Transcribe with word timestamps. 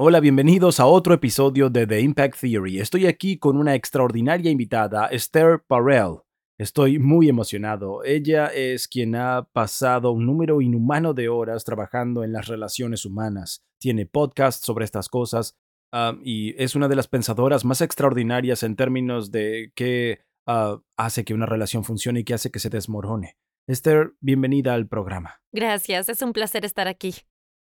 Hola, 0.00 0.20
bienvenidos 0.20 0.78
a 0.78 0.86
otro 0.86 1.12
episodio 1.12 1.70
de 1.70 1.84
The 1.84 2.00
Impact 2.00 2.38
Theory. 2.40 2.78
Estoy 2.78 3.06
aquí 3.06 3.36
con 3.36 3.56
una 3.56 3.74
extraordinaria 3.74 4.48
invitada, 4.48 5.08
Esther 5.08 5.64
Parrell. 5.66 6.18
Estoy 6.56 7.00
muy 7.00 7.28
emocionado. 7.28 8.04
Ella 8.04 8.46
es 8.46 8.86
quien 8.86 9.16
ha 9.16 9.48
pasado 9.52 10.12
un 10.12 10.24
número 10.24 10.60
inhumano 10.60 11.14
de 11.14 11.28
horas 11.28 11.64
trabajando 11.64 12.22
en 12.22 12.30
las 12.30 12.46
relaciones 12.46 13.04
humanas. 13.04 13.64
Tiene 13.80 14.06
podcasts 14.06 14.64
sobre 14.64 14.84
estas 14.84 15.08
cosas 15.08 15.58
ah, 15.92 16.16
y 16.22 16.54
es 16.62 16.76
una 16.76 16.86
de 16.86 16.94
las 16.94 17.08
pensadoras 17.08 17.64
más 17.64 17.80
extraordinarias 17.80 18.62
en 18.62 18.76
términos 18.76 19.32
de 19.32 19.72
qué 19.74 20.20
ah, 20.46 20.80
hace 20.96 21.24
que 21.24 21.34
una 21.34 21.46
relación 21.46 21.82
funcione 21.82 22.20
y 22.20 22.24
qué 22.24 22.34
hace 22.34 22.52
que 22.52 22.60
se 22.60 22.70
desmorone. 22.70 23.36
Esther, 23.66 24.12
bienvenida 24.20 24.74
al 24.74 24.86
programa. 24.86 25.42
Gracias, 25.50 26.08
es 26.08 26.22
un 26.22 26.32
placer 26.32 26.64
estar 26.64 26.86
aquí. 26.86 27.16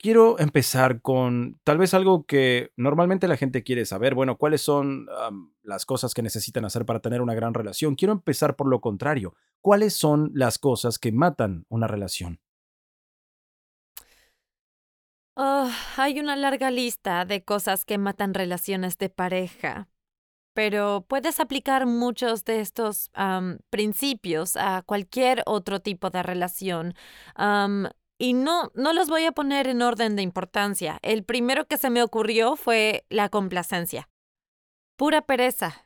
Quiero 0.01 0.39
empezar 0.39 1.03
con 1.03 1.59
tal 1.65 1.77
vez 1.77 1.93
algo 1.93 2.25
que 2.25 2.71
normalmente 2.77 3.27
la 3.27 3.37
gente 3.37 3.65
quiere 3.65 3.85
saber. 3.85 4.15
Bueno, 4.15 4.39
¿cuáles 4.39 4.63
son 4.63 5.09
las 5.63 5.85
cosas 5.87 6.15
que 6.15 6.23
necesitan 6.23 6.65
hacer 6.65 6.87
para 6.87 7.01
tener 7.01 7.21
una 7.21 7.35
gran 7.35 7.53
relación? 7.53 7.97
Quiero 7.97 8.13
empezar 8.13 8.55
por 8.55 8.69
lo 8.69 8.81
contrario. 8.81 9.35
¿Cuáles 9.61 9.95
son 9.95 10.31
las 10.35 10.59
cosas 10.59 11.01
que 11.01 11.11
matan 11.11 11.67
una 11.69 11.89
relación? 11.89 12.41
Oh, 15.35 15.69
hay 15.97 16.21
una 16.21 16.37
larga 16.37 16.71
lista 16.71 17.25
de 17.25 17.45
cosas 17.45 17.85
que 17.85 17.99
matan 17.99 18.35
relaciones 18.35 18.99
de 18.99 19.09
pareja, 19.09 19.89
pero 20.53 21.07
puedes 21.09 21.39
aplicar 21.39 21.87
muchos 21.87 22.45
de 22.45 22.61
estos 22.61 23.11
principios 23.71 24.57
a 24.57 24.83
cualquier 24.83 25.43
otro 25.47 25.81
tipo 25.81 26.11
de 26.11 26.23
relación. 26.23 26.95
Y 28.19 28.33
no, 28.33 28.73
no 28.75 28.93
los 28.93 29.09
voy 29.09 29.25
a 29.25 29.33
poner 29.33 29.69
en 29.69 29.81
orden 29.81 30.17
de 30.17 30.23
importancia. 30.23 30.99
El 31.03 31.23
primero 31.23 31.67
que 31.67 31.79
se 31.79 31.89
me 31.89 32.03
ocurrió 32.03 32.57
fue 32.57 33.07
la 33.09 33.29
complacencia. 33.29 34.09
Pura 34.97 35.23
pereza. 35.23 35.85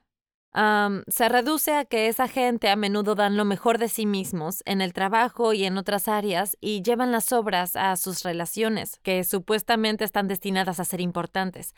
se 0.55 1.29
reduce 1.29 1.75
a 1.75 1.85
que 1.85 2.09
esa 2.09 2.29
gente 2.29 2.71
a 2.71 2.77
menudo 2.77 3.15
dan 3.15 3.37
lo 3.37 3.45
mejor 3.45 3.77
de 3.79 3.89
sí 3.89 4.07
mismos 4.07 4.63
en 4.65 4.81
el 4.81 4.95
trabajo 4.95 5.53
y 5.53 5.65
en 5.65 5.77
otras 5.77 6.09
áreas 6.09 6.57
y 6.61 6.83
llevan 6.83 7.13
las 7.13 7.33
obras 7.33 7.77
a 7.77 7.97
sus 7.97 8.23
relaciones, 8.23 8.99
que 9.03 9.25
supuestamente 9.25 10.05
están 10.05 10.29
destinadas 10.29 10.81
a 10.81 10.85
ser 10.85 11.03
importantes. 11.03 11.75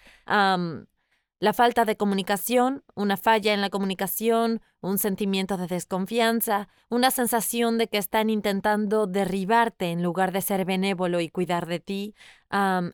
La 1.41 1.53
falta 1.53 1.85
de 1.85 1.97
comunicación, 1.97 2.85
una 2.95 3.17
falla 3.17 3.53
en 3.53 3.61
la 3.61 3.69
comunicación, 3.69 4.63
un 4.81 4.99
sentimiento 4.99 5.57
de 5.57 5.67
desconfianza, 5.67 6.69
una 6.89 7.11
sensación 7.11 7.77
de 7.77 7.89
que 7.89 7.99
están 7.99 8.31
intentando 8.31 9.07
derribarte 9.07 9.91
en 9.91 10.03
lugar 10.03 10.33
de 10.33 10.41
ser 10.41 10.65
benévolo 10.65 11.21
y 11.21 11.29
cuidar 11.29 11.67
de 11.67 11.81
ti. 11.81 12.15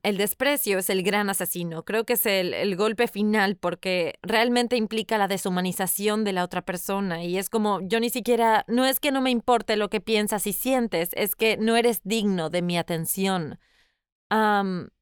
el 0.03 0.17
desprecio 0.17 0.79
es 0.79 0.89
el 0.91 1.03
gran 1.03 1.29
asesino. 1.29 1.85
Creo 1.85 2.05
que 2.05 2.15
es 2.15 2.25
el, 2.27 2.77
golpe 2.77 3.09
final 3.09 3.57
porque 3.57 4.19
realmente 4.23 4.77
implica 4.77 5.19
la 5.19 5.29
deshumanización 5.29 6.25
de 6.25 6.33
la 6.33 6.45
otra 6.45 6.63
persona 6.63 7.23
y 7.23 7.37
es 7.37 7.51
como 7.51 7.81
yo 7.83 8.01
ni 8.01 8.11
siquiera, 8.11 8.65
no 8.69 8.87
es 8.87 9.01
que 9.01 9.13
no 9.13 9.21
me 9.21 9.31
importe 9.31 9.77
lo 9.77 9.91
que 9.91 10.01
piensas 10.01 10.47
y 10.47 10.55
sientes, 10.55 11.11
es 11.13 11.37
que 11.37 11.57
no 11.59 11.77
eres 11.77 12.01
digno 12.05 12.49
de 12.51 12.63
mi 12.63 12.79
atención 12.79 13.59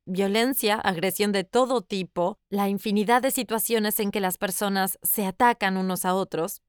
violencia, 0.09 0.77
agresión 0.77 1.33
de 1.33 1.45
todo 1.45 1.83
tipo, 1.83 2.39
la 2.51 2.69
infinidad 2.69 3.23
de 3.23 3.31
situaciones 3.31 4.01
en 4.01 4.11
que 4.11 4.21
las 4.21 4.39
personas 4.39 4.99
se 5.03 5.27
atacan 5.27 5.77
unos 5.77 6.05
a 6.05 6.15
otros, 6.15 6.63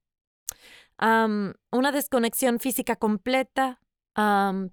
una 0.99 1.91
desconexión 1.91 2.59
física 2.59 2.95
completa, 2.95 3.81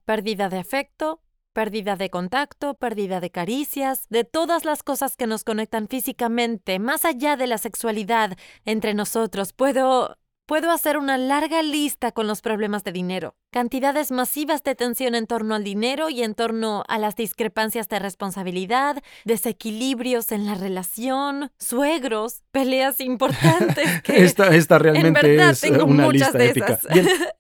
pérdida 0.05 0.49
de 0.49 0.59
afecto, 0.59 1.23
pérdida 1.53 1.97
de 1.97 2.11
contacto, 2.11 2.75
pérdida 2.75 3.21
de 3.21 3.31
caricias, 3.31 4.07
de 4.11 4.25
todas 4.25 4.65
las 4.65 4.83
cosas 4.83 5.17
que 5.17 5.27
nos 5.27 5.45
conectan 5.45 5.89
físicamente, 5.89 6.79
más 6.79 7.05
allá 7.05 7.37
de 7.37 7.47
la 7.47 7.59
sexualidad 7.59 8.37
entre 8.65 8.93
nosotros. 8.93 9.53
Puedo 9.53 10.19
Puedo 10.49 10.71
hacer 10.71 10.97
una 10.97 11.19
larga 11.19 11.61
lista 11.61 12.13
con 12.13 12.29
los 12.29 12.41
problemas 12.41 12.85
de 12.85 12.93
dinero, 12.93 13.35
cantidades 13.57 14.13
masivas 14.13 14.63
de 14.65 14.75
tensión 14.75 15.15
en 15.15 15.27
torno 15.27 15.55
al 15.55 15.65
dinero 15.65 16.11
y 16.11 16.23
en 16.23 16.35
torno 16.35 16.85
a 16.89 16.99
las 16.99 17.17
discrepancias 17.17 17.89
de 17.89 17.99
responsabilidad, 17.99 19.03
desequilibrios 19.25 20.31
en 20.31 20.45
la 20.45 20.57
relación, 20.57 21.51
suegros, 21.59 22.43
peleas 22.51 23.01
importantes. 23.01 23.87
Que 24.03 24.25
esta, 24.25 24.55
esta 24.55 24.79
realmente 24.79 25.37
es 25.37 25.63
una 25.65 26.09
lista 26.11 26.45
épica. 26.45 26.79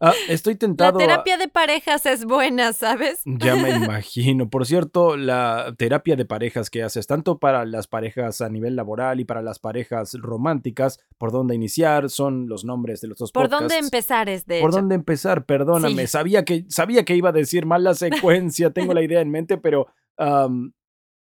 Ah, 0.01 0.15
estoy 0.29 0.55
tentado. 0.57 0.99
La 0.99 1.07
terapia 1.07 1.37
de 1.37 1.49
parejas 1.49 2.07
es 2.07 2.25
buena, 2.25 2.73
¿sabes? 2.73 3.21
Ya 3.27 3.55
me 3.55 3.71
imagino. 3.85 4.49
Por 4.49 4.65
cierto, 4.65 5.19
la 5.19 5.75
terapia 5.77 6.17
de 6.17 6.25
parejas 6.25 6.71
que 6.71 6.83
haces, 6.83 7.07
tanto 7.07 7.39
para 7.39 7.67
las 7.67 7.89
parejas 7.89 8.41
a 8.41 8.49
nivel 8.49 8.75
laboral 8.75 9.21
y 9.21 9.27
para 9.27 9.43
las 9.43 9.59
parejas 9.59 10.15
románticas, 10.15 10.99
por 11.19 11.31
dónde 11.31 11.55
iniciar, 11.55 12.09
son 12.09 12.49
los 12.49 12.65
nombres 12.65 13.03
de 13.03 13.09
los 13.09 13.19
dos 13.19 13.33
¿Por 13.33 13.51
dónde 13.51 13.77
empezar 13.77 14.31
es 14.31 14.47
de 14.47 14.63
¿Por 14.63 14.73
dónde 14.73 14.95
empezar? 14.95 15.45
Perdóname, 15.45 16.06
sabía, 16.07 16.45
que, 16.45 16.65
sabía 16.69 17.05
que 17.05 17.17
iba 17.17 17.31
a 17.31 17.33
decir 17.33 17.67
mal 17.67 17.85
la 17.85 17.95
secuencia, 17.95 18.71
tengo 18.71 18.95
la 18.95 19.03
idea 19.03 19.21
en 19.21 19.31
mente, 19.31 19.59
pero... 19.59 19.89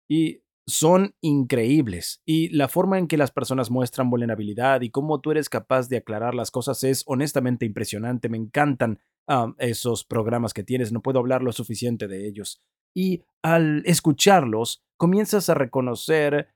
y 0.09 0.41
son 0.67 1.15
increíbles. 1.21 2.21
Y 2.25 2.49
la 2.49 2.67
forma 2.67 2.97
en 2.97 3.07
que 3.07 3.17
las 3.17 3.31
personas 3.31 3.69
muestran 3.71 4.09
vulnerabilidad 4.09 4.81
y 4.81 4.89
cómo 4.89 5.19
tú 5.19 5.31
eres 5.31 5.49
capaz 5.49 5.89
de 5.89 5.97
aclarar 5.97 6.35
las 6.35 6.51
cosas 6.51 6.83
es 6.83 7.03
honestamente 7.07 7.65
impresionante. 7.65 8.29
Me 8.29 8.37
encantan 8.37 8.99
esos 9.57 10.03
programas 10.03 10.53
que 10.53 10.63
tienes, 10.63 10.91
no 10.91 11.01
puedo 11.01 11.19
hablar 11.19 11.41
lo 11.41 11.51
suficiente 11.51 12.07
de 12.07 12.27
ellos. 12.27 12.61
Y 12.93 13.23
al 13.41 13.83
escucharlos, 13.85 14.83
comienzas 14.97 15.49
a 15.49 15.53
reconocer 15.53 16.49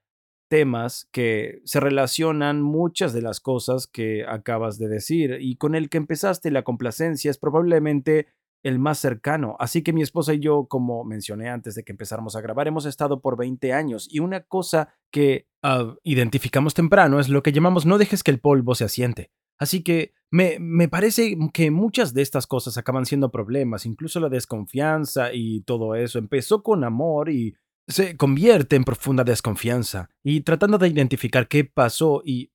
temas 0.55 1.09
que 1.11 1.59
se 1.65 1.81
relacionan 1.81 2.61
muchas 2.61 3.11
de 3.11 3.21
las 3.21 3.41
cosas 3.41 3.87
que 3.87 4.25
acabas 4.25 4.79
de 4.79 4.87
decir 4.87 5.37
y 5.41 5.57
con 5.57 5.75
el 5.75 5.89
que 5.89 5.97
empezaste 5.97 6.49
la 6.49 6.63
complacencia 6.63 7.29
es 7.29 7.37
probablemente 7.37 8.27
el 8.63 8.79
más 8.79 8.99
cercano. 8.99 9.57
Así 9.59 9.83
que 9.83 9.91
mi 9.91 10.01
esposa 10.01 10.33
y 10.33 10.39
yo, 10.39 10.67
como 10.69 11.03
mencioné 11.03 11.49
antes 11.49 11.75
de 11.75 11.83
que 11.83 11.91
empezáramos 11.91 12.37
a 12.37 12.41
grabar, 12.41 12.69
hemos 12.69 12.85
estado 12.85 13.19
por 13.19 13.37
20 13.37 13.73
años 13.73 14.07
y 14.09 14.19
una 14.19 14.43
cosa 14.43 14.95
que 15.11 15.49
ah, 15.61 15.95
identificamos 16.03 16.73
temprano 16.73 17.19
es 17.19 17.27
lo 17.27 17.43
que 17.43 17.51
llamamos 17.51 17.85
no 17.85 17.97
dejes 17.97 18.23
que 18.23 18.31
el 18.31 18.39
polvo 18.39 18.75
se 18.75 18.85
asiente. 18.85 19.31
Así 19.59 19.83
que 19.83 20.13
me, 20.31 20.57
me, 20.61 20.87
parece 20.87 21.35
que 21.53 21.69
muchas 21.69 22.13
de 22.13 22.21
estas 22.21 22.47
cosas 22.47 22.77
acaban 22.77 23.05
siendo 23.05 23.29
problemas, 23.29 23.85
incluso 23.85 24.21
la 24.21 24.29
desconfianza 24.29 25.33
y 25.33 25.63
todo 25.63 25.95
eso. 25.95 26.17
Empezó 26.17 26.63
con 26.63 26.85
amor 26.85 27.29
y 27.29 27.55
se 27.87 28.17
convierte 28.17 28.75
en 28.75 28.83
profunda 28.83 29.23
desconfianza 29.23 30.09
y 30.23 30.41
tratando 30.41 30.77
de 30.77 30.87
identificar 30.87 31.47
qué 31.47 31.65
pasó 31.65 32.21
y 32.25 32.51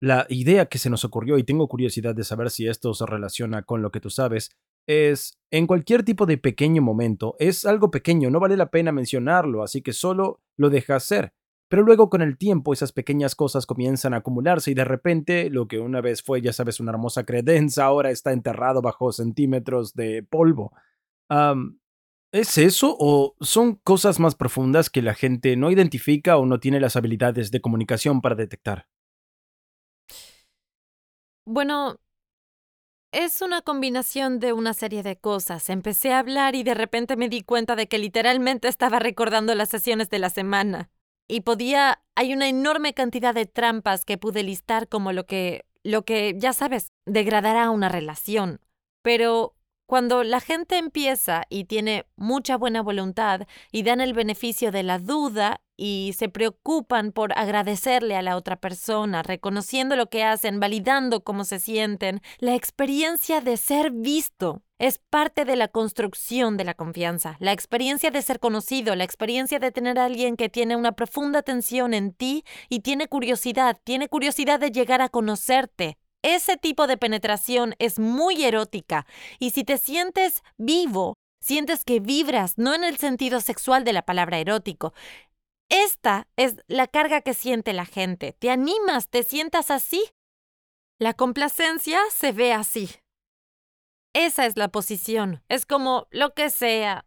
la 0.00 0.26
idea 0.28 0.66
que 0.66 0.78
se 0.78 0.90
nos 0.90 1.04
ocurrió, 1.04 1.38
y 1.38 1.44
tengo 1.44 1.66
curiosidad 1.66 2.14
de 2.14 2.24
saber 2.24 2.50
si 2.50 2.66
esto 2.66 2.92
se 2.92 3.06
relaciona 3.06 3.62
con 3.62 3.80
lo 3.80 3.90
que 3.90 4.00
tú 4.00 4.10
sabes, 4.10 4.50
es 4.86 5.38
en 5.50 5.66
cualquier 5.66 6.02
tipo 6.02 6.26
de 6.26 6.36
pequeño 6.36 6.82
momento, 6.82 7.36
es 7.38 7.64
algo 7.64 7.90
pequeño, 7.90 8.28
no 8.28 8.38
vale 8.38 8.56
la 8.56 8.70
pena 8.70 8.92
mencionarlo, 8.92 9.62
así 9.62 9.80
que 9.80 9.94
solo 9.94 10.42
lo 10.58 10.68
dejas 10.68 11.04
ser. 11.04 11.32
Pero 11.70 11.82
luego 11.82 12.10
con 12.10 12.20
el 12.20 12.36
tiempo 12.36 12.74
esas 12.74 12.92
pequeñas 12.92 13.34
cosas 13.34 13.64
comienzan 13.64 14.12
a 14.12 14.18
acumularse 14.18 14.70
y 14.70 14.74
de 14.74 14.84
repente 14.84 15.48
lo 15.48 15.66
que 15.66 15.78
una 15.78 16.02
vez 16.02 16.22
fue, 16.22 16.42
ya 16.42 16.52
sabes, 16.52 16.78
una 16.78 16.92
hermosa 16.92 17.24
credenza, 17.24 17.84
ahora 17.84 18.10
está 18.10 18.32
enterrado 18.32 18.82
bajo 18.82 19.10
centímetros 19.10 19.94
de 19.94 20.22
polvo. 20.22 20.72
¿Es 22.34 22.58
eso 22.58 22.96
o 22.98 23.36
son 23.40 23.76
cosas 23.76 24.18
más 24.18 24.34
profundas 24.34 24.90
que 24.90 25.02
la 25.02 25.14
gente 25.14 25.54
no 25.54 25.70
identifica 25.70 26.36
o 26.36 26.46
no 26.46 26.58
tiene 26.58 26.80
las 26.80 26.96
habilidades 26.96 27.52
de 27.52 27.60
comunicación 27.60 28.20
para 28.20 28.34
detectar? 28.34 28.88
Bueno, 31.46 32.00
es 33.12 33.40
una 33.40 33.62
combinación 33.62 34.40
de 34.40 34.52
una 34.52 34.74
serie 34.74 35.04
de 35.04 35.16
cosas. 35.16 35.70
Empecé 35.70 36.12
a 36.12 36.18
hablar 36.18 36.56
y 36.56 36.64
de 36.64 36.74
repente 36.74 37.14
me 37.14 37.28
di 37.28 37.44
cuenta 37.44 37.76
de 37.76 37.86
que 37.86 37.98
literalmente 37.98 38.66
estaba 38.66 38.98
recordando 38.98 39.54
las 39.54 39.68
sesiones 39.68 40.10
de 40.10 40.18
la 40.18 40.28
semana. 40.28 40.90
Y 41.28 41.42
podía, 41.42 42.02
hay 42.16 42.32
una 42.32 42.48
enorme 42.48 42.94
cantidad 42.94 43.32
de 43.32 43.46
trampas 43.46 44.04
que 44.04 44.18
pude 44.18 44.42
listar 44.42 44.88
como 44.88 45.12
lo 45.12 45.24
que, 45.24 45.66
lo 45.84 46.04
que, 46.04 46.34
ya 46.36 46.52
sabes, 46.52 46.90
degradará 47.06 47.70
una 47.70 47.88
relación. 47.88 48.58
Pero 49.02 49.54
cuando 49.86 50.24
la 50.24 50.40
gente 50.40 50.78
empieza 50.78 51.44
y 51.48 51.64
tiene 51.64 52.06
mucha 52.16 52.56
buena 52.56 52.82
voluntad 52.82 53.42
y 53.70 53.82
dan 53.82 54.00
el 54.00 54.14
beneficio 54.14 54.72
de 54.72 54.82
la 54.82 54.98
duda 54.98 55.60
y 55.76 56.14
se 56.16 56.28
preocupan 56.28 57.12
por 57.12 57.36
agradecerle 57.36 58.16
a 58.16 58.22
la 58.22 58.36
otra 58.36 58.56
persona, 58.56 59.22
reconociendo 59.22 59.96
lo 59.96 60.06
que 60.08 60.24
hacen, 60.24 60.60
validando 60.60 61.24
cómo 61.24 61.44
se 61.44 61.58
sienten, 61.58 62.22
la 62.38 62.54
experiencia 62.54 63.40
de 63.40 63.56
ser 63.56 63.90
visto 63.90 64.62
es 64.78 64.98
parte 64.98 65.44
de 65.44 65.56
la 65.56 65.68
construcción 65.68 66.56
de 66.56 66.64
la 66.64 66.74
confianza, 66.74 67.36
la 67.40 67.52
experiencia 67.52 68.10
de 68.10 68.22
ser 68.22 68.40
conocido, 68.40 68.94
la 68.96 69.04
experiencia 69.04 69.58
de 69.58 69.70
tener 69.70 69.98
a 69.98 70.04
alguien 70.04 70.36
que 70.36 70.48
tiene 70.48 70.76
una 70.76 70.92
profunda 70.92 71.40
atención 71.40 71.94
en 71.94 72.12
ti 72.12 72.44
y 72.68 72.80
tiene 72.80 73.08
curiosidad, 73.08 73.78
tiene 73.84 74.08
curiosidad 74.08 74.60
de 74.60 74.70
llegar 74.70 75.00
a 75.00 75.08
conocerte, 75.08 75.96
ese 76.24 76.56
tipo 76.56 76.86
de 76.86 76.96
penetración 76.96 77.74
es 77.78 77.98
muy 77.98 78.44
erótica 78.44 79.06
y 79.38 79.50
si 79.50 79.62
te 79.62 79.76
sientes 79.76 80.42
vivo, 80.56 81.14
sientes 81.40 81.84
que 81.84 82.00
vibras, 82.00 82.56
no 82.56 82.74
en 82.74 82.82
el 82.82 82.96
sentido 82.96 83.40
sexual 83.40 83.84
de 83.84 83.92
la 83.92 84.02
palabra 84.02 84.38
erótico, 84.38 84.94
Esta 85.70 86.28
es 86.36 86.56
la 86.66 86.86
carga 86.86 87.22
que 87.22 87.34
siente 87.34 87.72
la 87.72 87.86
gente. 87.86 88.32
Te 88.32 88.50
animas, 88.50 89.08
te 89.08 89.22
sientas 89.22 89.70
así. 89.70 90.02
La 91.00 91.14
complacencia 91.14 91.98
se 92.10 92.32
ve 92.32 92.52
así. 92.52 92.90
Esa 94.14 94.46
es 94.46 94.56
la 94.56 94.68
posición. 94.68 95.42
Es 95.48 95.66
como 95.66 96.06
lo 96.10 96.34
que 96.34 96.50
sea. 96.50 97.06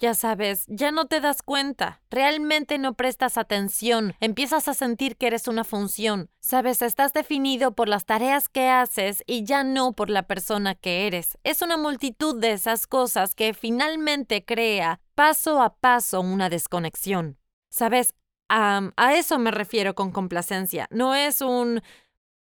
Ya 0.00 0.14
sabes, 0.14 0.64
ya 0.66 0.90
no 0.90 1.06
te 1.06 1.20
das 1.20 1.40
cuenta, 1.42 2.02
realmente 2.10 2.78
no 2.78 2.94
prestas 2.94 3.38
atención, 3.38 4.14
empiezas 4.18 4.66
a 4.66 4.74
sentir 4.74 5.16
que 5.16 5.28
eres 5.28 5.46
una 5.46 5.62
función, 5.62 6.30
sabes, 6.40 6.82
estás 6.82 7.12
definido 7.12 7.76
por 7.76 7.88
las 7.88 8.04
tareas 8.04 8.48
que 8.48 8.68
haces 8.68 9.22
y 9.24 9.44
ya 9.44 9.62
no 9.62 9.92
por 9.92 10.10
la 10.10 10.24
persona 10.24 10.74
que 10.74 11.06
eres. 11.06 11.38
Es 11.44 11.62
una 11.62 11.76
multitud 11.76 12.40
de 12.40 12.52
esas 12.52 12.88
cosas 12.88 13.36
que 13.36 13.54
finalmente 13.54 14.44
crea 14.44 15.00
paso 15.14 15.62
a 15.62 15.76
paso 15.76 16.20
una 16.20 16.50
desconexión. 16.50 17.38
Sabes, 17.70 18.14
a 18.48 19.14
eso 19.14 19.38
me 19.38 19.52
refiero 19.52 19.94
con 19.94 20.10
complacencia, 20.10 20.88
no 20.90 21.14
es 21.14 21.40
un 21.40 21.82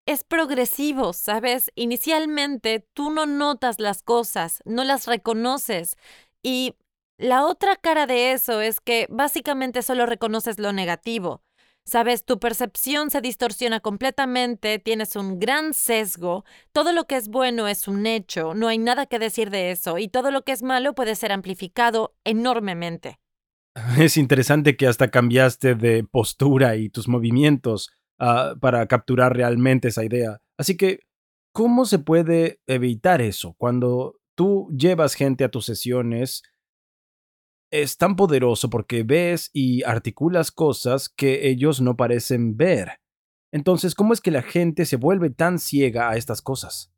es 0.05 0.23
progresivo, 0.23 1.11
¿sabes? 1.11 1.71
Inicialmente 1.75 2.87
tú 2.93 3.09
no 3.09 3.25
notas 3.25 3.79
las 3.79 4.03
cosas, 4.03 4.61
no 4.65 4.83
las 4.85 5.05
reconoces 5.05 5.97
y 6.41 6.75
la 7.17 7.45
otra 7.45 7.75
cara 7.75 8.05
de 8.05 8.31
eso 8.31 8.61
es 8.61 8.79
que 8.79 9.07
básicamente 9.09 9.81
solo 9.81 10.05
reconoces 10.05 10.59
lo 10.59 10.71
negativo. 10.71 11.41
Sabes, 11.83 12.25
tu 12.25 12.37
percepción 12.37 13.09
se 13.09 13.21
distorsiona 13.21 13.79
completamente, 13.79 14.77
tienes 14.77 15.15
un 15.15 15.39
gran 15.39 15.73
sesgo, 15.73 16.43
todo 16.73 16.91
lo 16.91 17.05
que 17.05 17.15
es 17.15 17.29
bueno 17.29 17.69
es 17.69 17.87
un 17.87 18.05
hecho, 18.05 18.53
no 18.53 18.67
hay 18.67 18.77
nada 18.77 19.05
que 19.05 19.19
decir 19.19 19.49
de 19.51 19.71
eso, 19.71 19.97
y 19.97 20.09
todo 20.09 20.29
lo 20.29 20.43
que 20.43 20.51
es 20.51 20.63
malo 20.63 20.95
puede 20.95 21.15
ser 21.15 21.31
amplificado 21.31 22.13
enormemente. 22.25 23.19
Es 23.97 24.17
interesante 24.17 24.75
que 24.75 24.87
hasta 24.87 25.09
cambiaste 25.09 25.75
de 25.75 26.03
postura 26.03 26.75
y 26.75 26.89
tus 26.89 27.07
movimientos 27.07 27.89
ah, 28.19 28.55
para 28.59 28.85
capturar 28.87 29.35
realmente 29.35 29.87
esa 29.87 30.03
idea. 30.03 30.41
Así 30.57 30.75
que, 30.75 30.99
¿cómo 31.53 31.85
se 31.85 31.99
puede 31.99 32.59
evitar 32.67 33.21
eso 33.21 33.55
cuando 33.57 34.19
tú 34.35 34.67
llevas 34.75 35.13
gente 35.13 35.45
a 35.45 35.49
tus 35.49 35.65
sesiones? 35.65 36.43
Es 37.71 37.97
tan 37.97 38.15
poderoso 38.15 38.69
porque 38.69 39.03
ves 39.03 39.49
y 39.53 39.83
articulas 39.83 40.51
cosas 40.51 41.09
que 41.09 41.49
ellos 41.49 41.81
no 41.81 41.97
parecen 41.97 42.57
ver. 42.57 42.99
Entonces, 43.51 43.95
¿cómo 43.95 44.13
es 44.13 44.21
que 44.21 44.31
la 44.31 44.41
gente 44.41 44.85
se 44.85 44.97
vuelve 44.97 45.29
tan 45.29 45.59
ciega 45.59 46.09
a 46.09 46.17
estas 46.17 46.41
cosas? 46.41 46.91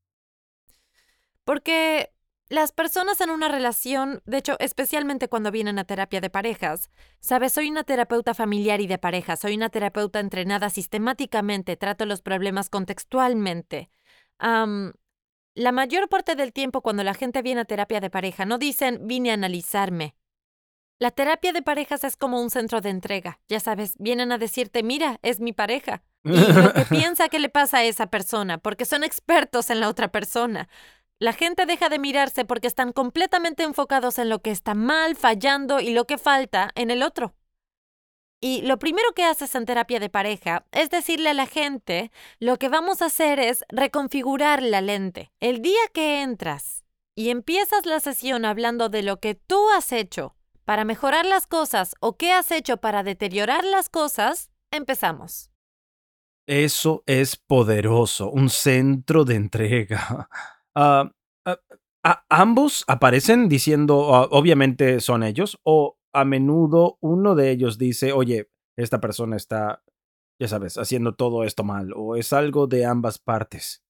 Porque 1.43 2.11
las 2.49 2.71
personas 2.71 3.21
en 3.21 3.29
una 3.29 3.47
relación, 3.47 4.21
de 4.25 4.37
hecho, 4.37 4.55
especialmente 4.59 5.29
cuando 5.29 5.51
vienen 5.51 5.77
a 5.77 5.83
terapia 5.83 6.19
de 6.19 6.31
parejas, 6.31 6.89
sabes, 7.19 7.53
soy 7.53 7.69
una 7.69 7.83
terapeuta 7.83 8.33
familiar 8.33 8.81
y 8.81 8.87
de 8.87 8.97
pareja, 8.97 9.35
soy 9.35 9.55
una 9.55 9.69
terapeuta 9.69 10.19
entrenada 10.19 10.71
sistemáticamente, 10.71 11.77
trato 11.77 12.05
los 12.05 12.21
problemas 12.21 12.69
contextualmente. 12.69 13.91
la 14.39 15.71
mayor 15.71 16.09
parte 16.09 16.35
del 16.35 16.53
tiempo 16.53 16.81
cuando 16.81 17.03
la 17.03 17.13
gente 17.13 17.41
viene 17.41 17.61
a 17.61 17.65
terapia 17.65 17.99
de 17.99 18.09
pareja 18.09 18.45
no 18.45 18.57
dicen 18.57 19.05
vine 19.05 19.31
a 19.31 19.33
analizarme, 19.33 20.15
la 20.99 21.11
terapia 21.11 21.53
de 21.53 21.61
parejas 21.61 22.03
es 22.03 22.17
como 22.17 22.41
un 22.41 22.49
centro 22.49 22.81
de 22.81 22.89
entrega. 22.89 23.39
Ya 23.47 23.61
sabes, 23.61 23.95
vienen 23.97 24.33
a 24.33 24.37
decirte, 24.37 24.83
mira, 24.83 25.17
es 25.21 25.39
mi 25.39 25.53
pareja. 25.53 26.03
Y 26.25 26.31
lo 26.31 26.73
que 26.73 26.85
piensa 26.89 27.29
que 27.29 27.39
le 27.39 27.47
pasa 27.47 27.77
a 27.77 27.83
esa 27.85 28.07
persona, 28.07 28.57
porque 28.57 28.83
son 28.83 29.05
expertos 29.05 29.69
en 29.69 29.79
la 29.79 29.87
otra 29.87 30.09
persona. 30.09 30.67
La 31.17 31.31
gente 31.33 31.65
deja 31.65 31.87
de 31.89 31.99
mirarse 31.99 32.43
porque 32.43 32.67
están 32.67 32.91
completamente 32.91 33.63
enfocados 33.63 34.19
en 34.19 34.29
lo 34.29 34.41
que 34.41 34.51
está 34.51 34.73
mal, 34.73 35.15
fallando 35.15 35.79
y 35.79 35.91
lo 35.91 36.05
que 36.05 36.17
falta 36.17 36.71
en 36.75 36.91
el 36.91 37.01
otro. 37.01 37.33
Y 38.41 38.61
lo 38.61 38.79
primero 38.79 39.13
que 39.13 39.25
haces 39.25 39.53
en 39.55 39.65
terapia 39.65 39.99
de 39.99 40.09
pareja 40.09 40.65
es 40.71 40.89
decirle 40.89 41.29
a 41.29 41.33
la 41.33 41.45
gente, 41.45 42.11
lo 42.39 42.57
que 42.57 42.69
vamos 42.69 43.01
a 43.01 43.07
hacer 43.07 43.39
es 43.39 43.65
reconfigurar 43.67 44.61
la 44.61 44.79
lente. 44.79 45.31
El 45.41 45.61
día 45.61 45.79
que 45.93 46.21
entras 46.21 46.85
y 47.15 47.31
empiezas 47.31 47.85
la 47.85 47.99
sesión 47.99 48.45
hablando 48.45 48.87
de 48.87 49.03
lo 49.03 49.19
que 49.19 49.35
tú 49.35 49.69
has 49.71 49.91
hecho 49.91 50.35
para 50.69 50.85
mejorar 50.85 51.25
las 51.25 51.47
cosas 51.47 51.95
o 51.99 52.15
qué 52.15 52.31
has 52.31 52.51
hecho 52.51 52.77
para 52.77 53.01
deteriorar 53.01 53.63
las 53.63 53.89
cosas, 53.89 54.51
empezamos. 54.69 55.49
Eso 56.47 57.01
es 57.07 57.37
poderoso, 57.37 58.29
un 58.29 58.51
centro 58.51 59.25
de 59.25 59.33
entrega. 59.33 60.29
Ah, 60.75 61.11
ah, 62.03 62.23
¿Ambos 62.29 62.85
aparecen 62.87 63.49
diciendo, 63.49 63.97
obviamente 63.97 64.99
son 65.01 65.23
ellos, 65.23 65.59
o 65.63 65.97
a 66.13 66.23
menudo 66.23 66.99
uno 67.01 67.33
de 67.33 67.49
ellos 67.49 67.79
dice, 67.79 68.13
oye, 68.13 68.51
esta 68.77 69.01
persona 69.01 69.35
está, 69.35 69.81
ya 70.39 70.47
sabes, 70.47 70.77
haciendo 70.77 71.15
todo 71.15 71.43
esto 71.43 71.63
mal, 71.63 71.91
o 71.95 72.15
es 72.15 72.31
algo 72.31 72.67
de 72.67 72.85
ambas 72.85 73.17
partes? 73.17 73.83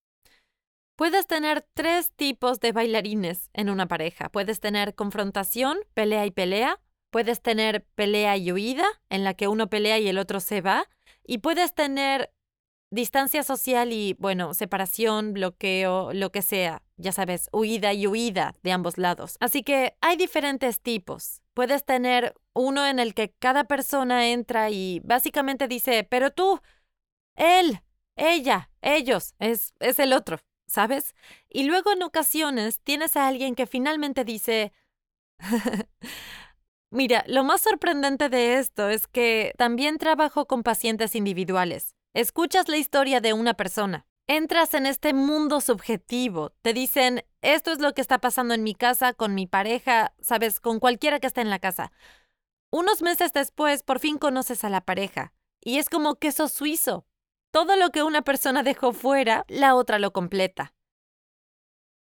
Puedes 1.00 1.28
tener 1.28 1.66
tres 1.76 2.12
tipos 2.12 2.60
de 2.60 2.74
bailarines 2.74 3.50
en 3.54 3.70
una 3.70 3.88
pareja. 3.88 4.28
Puedes 4.28 4.60
tener 4.60 4.96
confrontación, 4.96 5.78
pelea 5.94 6.26
y 6.26 6.32
pelea. 6.32 6.82
Puedes 7.10 7.42
tener 7.42 7.86
pelea 7.96 8.36
y 8.36 8.52
huida, 8.52 8.84
en 9.08 9.24
la 9.24 9.34
que 9.34 9.48
uno 9.48 9.70
pelea 9.70 9.98
y 10.00 10.10
el 10.10 10.18
otro 10.18 10.42
se 10.42 10.60
va. 10.60 10.90
Y 11.26 11.38
puedes 11.38 11.74
tener 11.74 12.34
distancia 12.92 13.44
social 13.44 13.94
y, 13.94 14.18
bueno, 14.20 14.54
separación, 14.54 15.32
bloqueo, 15.32 16.12
lo 16.12 16.34
que 16.34 16.42
sea. 16.42 16.84
Ya 16.98 17.14
sabes, 17.14 17.48
huida 17.54 17.94
y 17.94 18.06
huida 18.06 18.54
de 18.62 18.74
ambos 18.74 18.98
lados. 18.98 19.38
Así 19.40 19.64
que 19.64 19.96
hay 20.02 20.18
diferentes 20.18 20.82
tipos. 20.82 21.42
Puedes 21.54 21.86
tener 21.86 22.34
uno 22.52 22.86
en 22.86 23.00
el 23.00 23.14
que 23.14 23.32
cada 23.40 23.64
persona 23.64 24.28
entra 24.28 24.70
y 24.70 25.00
básicamente 25.06 25.70
dice, 25.70 26.04
pero 26.04 26.32
tú, 26.32 26.60
él, 27.38 27.80
ella, 28.18 28.70
ellos, 28.82 29.34
es, 29.40 29.74
es 29.80 29.98
el 30.00 30.12
otro. 30.12 30.40
¿Sabes? 30.70 31.16
Y 31.50 31.64
luego 31.64 31.92
en 31.92 32.04
ocasiones 32.04 32.80
tienes 32.80 33.16
a 33.18 33.28
alguien 33.28 33.56
que 33.56 33.68
finalmente 33.68 34.24
dice... 34.24 34.74
Mira, 36.92 37.24
lo 37.28 37.44
más 37.44 37.62
sorprendente 37.62 38.30
de 38.30 38.58
esto 38.58 38.90
es 38.90 39.06
que 39.06 39.54
también 39.58 40.00
trabajo 40.00 40.48
con 40.48 40.64
pacientes 40.64 41.14
individuales. 41.16 41.96
Escuchas 42.16 42.68
la 42.68 42.78
historia 42.78 43.22
de 43.22 43.34
una 43.34 43.54
persona. 43.54 44.08
Entras 44.26 44.74
en 44.74 44.88
este 44.88 45.14
mundo 45.14 45.62
subjetivo. 45.62 46.52
Te 46.62 46.74
dicen, 46.74 47.24
esto 47.42 47.72
es 47.72 47.80
lo 47.80 47.94
que 47.94 48.02
está 48.02 48.20
pasando 48.20 48.54
en 48.56 48.64
mi 48.64 48.74
casa, 48.74 49.14
con 49.14 49.36
mi 49.36 49.46
pareja, 49.46 50.14
sabes, 50.20 50.60
con 50.60 50.80
cualquiera 50.80 51.20
que 51.20 51.28
esté 51.28 51.42
en 51.42 51.52
la 51.52 51.60
casa. 51.60 51.92
Unos 52.72 53.02
meses 53.02 53.34
después, 53.34 53.84
por 53.84 54.00
fin 54.00 54.18
conoces 54.18 54.64
a 54.64 54.70
la 54.70 54.82
pareja. 54.82 55.34
Y 55.62 55.78
es 55.78 55.90
como 55.90 56.16
queso 56.16 56.48
suizo. 56.48 57.06
Todo 57.52 57.76
lo 57.76 57.90
que 57.90 58.04
una 58.04 58.22
persona 58.22 58.64
dejó 58.64 58.94
fuera, 58.94 59.46
la 59.48 59.76
otra 59.76 59.98
lo 60.00 60.14
completa. 60.14 60.74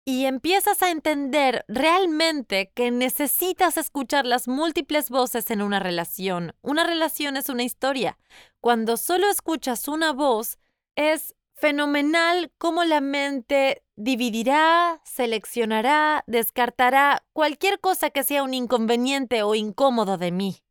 Y 0.03 0.25
empiezas 0.25 0.81
a 0.81 0.89
entender 0.89 1.65
realmente 1.67 2.71
que 2.73 2.91
necesitas 2.91 3.77
escuchar 3.77 4.25
las 4.25 4.47
múltiples 4.47 5.09
voces 5.09 5.51
en 5.51 5.61
una 5.61 5.79
relación. 5.79 6.55
Una 6.61 6.85
relación 6.85 7.35
es 7.35 7.49
una 7.49 7.63
historia. 7.63 8.17
Cuando 8.61 8.95
solo 8.95 9.29
escuchas 9.29 9.87
una 9.89 10.13
voz, 10.13 10.59
es 10.95 11.35
fenomenal 11.55 12.53
cómo 12.57 12.85
la 12.85 13.01
mente 13.01 13.83
dividirá, 13.97 15.01
seleccionará, 15.03 16.23
descartará 16.25 17.25
cualquier 17.33 17.79
cosa 17.79 18.09
que 18.09 18.23
sea 18.23 18.43
un 18.43 18.53
inconveniente 18.53 19.43
o 19.43 19.55
incómodo 19.55 20.17
de 20.17 20.31
mí. 20.31 20.63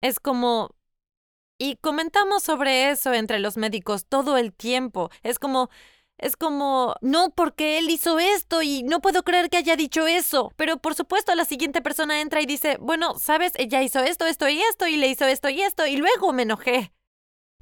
Es 0.00 0.20
como 0.20 0.70
y 1.64 1.76
comentamos 1.76 2.42
sobre 2.42 2.90
eso 2.90 3.14
entre 3.14 3.38
los 3.38 3.56
médicos 3.56 4.04
todo 4.06 4.36
el 4.36 4.52
tiempo. 4.52 5.10
Es 5.22 5.38
como, 5.38 5.70
es 6.18 6.36
como, 6.36 6.94
no, 7.00 7.30
porque 7.30 7.78
él 7.78 7.88
hizo 7.88 8.18
esto 8.18 8.60
y 8.60 8.82
no 8.82 9.00
puedo 9.00 9.22
creer 9.22 9.48
que 9.48 9.56
haya 9.56 9.74
dicho 9.74 10.06
eso. 10.06 10.52
Pero 10.56 10.76
por 10.76 10.94
supuesto 10.94 11.34
la 11.34 11.46
siguiente 11.46 11.80
persona 11.80 12.20
entra 12.20 12.42
y 12.42 12.46
dice, 12.46 12.76
bueno, 12.80 13.18
sabes, 13.18 13.52
ella 13.56 13.82
hizo 13.82 14.00
esto, 14.00 14.26
esto 14.26 14.46
y 14.48 14.60
esto 14.60 14.86
y 14.86 14.98
le 14.98 15.08
hizo 15.08 15.24
esto 15.24 15.48
y 15.48 15.62
esto 15.62 15.86
y 15.86 15.96
luego 15.96 16.34
me 16.34 16.42
enojé. 16.42 16.92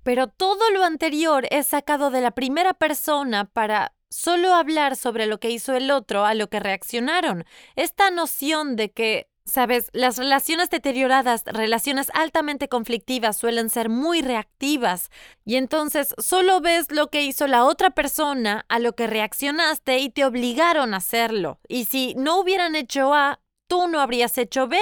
Pero 0.02 0.26
todo 0.26 0.70
lo 0.70 0.82
anterior 0.82 1.46
es 1.50 1.68
sacado 1.68 2.10
de 2.10 2.22
la 2.22 2.32
primera 2.32 2.74
persona 2.74 3.44
para 3.44 3.94
solo 4.10 4.52
hablar 4.52 4.96
sobre 4.96 5.26
lo 5.26 5.38
que 5.38 5.50
hizo 5.50 5.76
el 5.76 5.92
otro 5.92 6.24
a 6.24 6.34
lo 6.34 6.48
que 6.50 6.58
reaccionaron. 6.58 7.44
Esta 7.76 8.10
noción 8.10 8.74
de 8.74 8.90
que 8.90 9.31
Sabes, 9.44 9.90
las 9.92 10.18
relaciones 10.18 10.70
deterioradas, 10.70 11.42
relaciones 11.46 12.10
altamente 12.14 12.68
conflictivas 12.68 13.36
suelen 13.36 13.70
ser 13.70 13.88
muy 13.88 14.22
reactivas 14.22 15.10
y 15.44 15.56
entonces 15.56 16.14
solo 16.18 16.60
ves 16.60 16.92
lo 16.92 17.08
que 17.08 17.22
hizo 17.24 17.48
la 17.48 17.64
otra 17.64 17.90
persona 17.90 18.64
a 18.68 18.78
lo 18.78 18.94
que 18.94 19.08
reaccionaste 19.08 19.98
y 19.98 20.10
te 20.10 20.24
obligaron 20.24 20.94
a 20.94 20.98
hacerlo. 20.98 21.58
Y 21.66 21.86
si 21.86 22.14
no 22.14 22.38
hubieran 22.40 22.76
hecho 22.76 23.14
A, 23.14 23.40
tú 23.66 23.88
no 23.88 24.00
habrías 24.00 24.38
hecho 24.38 24.68
B, 24.68 24.78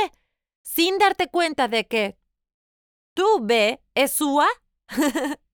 sin 0.62 0.98
darte 0.98 1.28
cuenta 1.28 1.66
de 1.66 1.86
que 1.86 2.18
tu 3.14 3.40
B 3.40 3.80
es 3.94 4.12
su 4.12 4.40
A. 4.40 4.48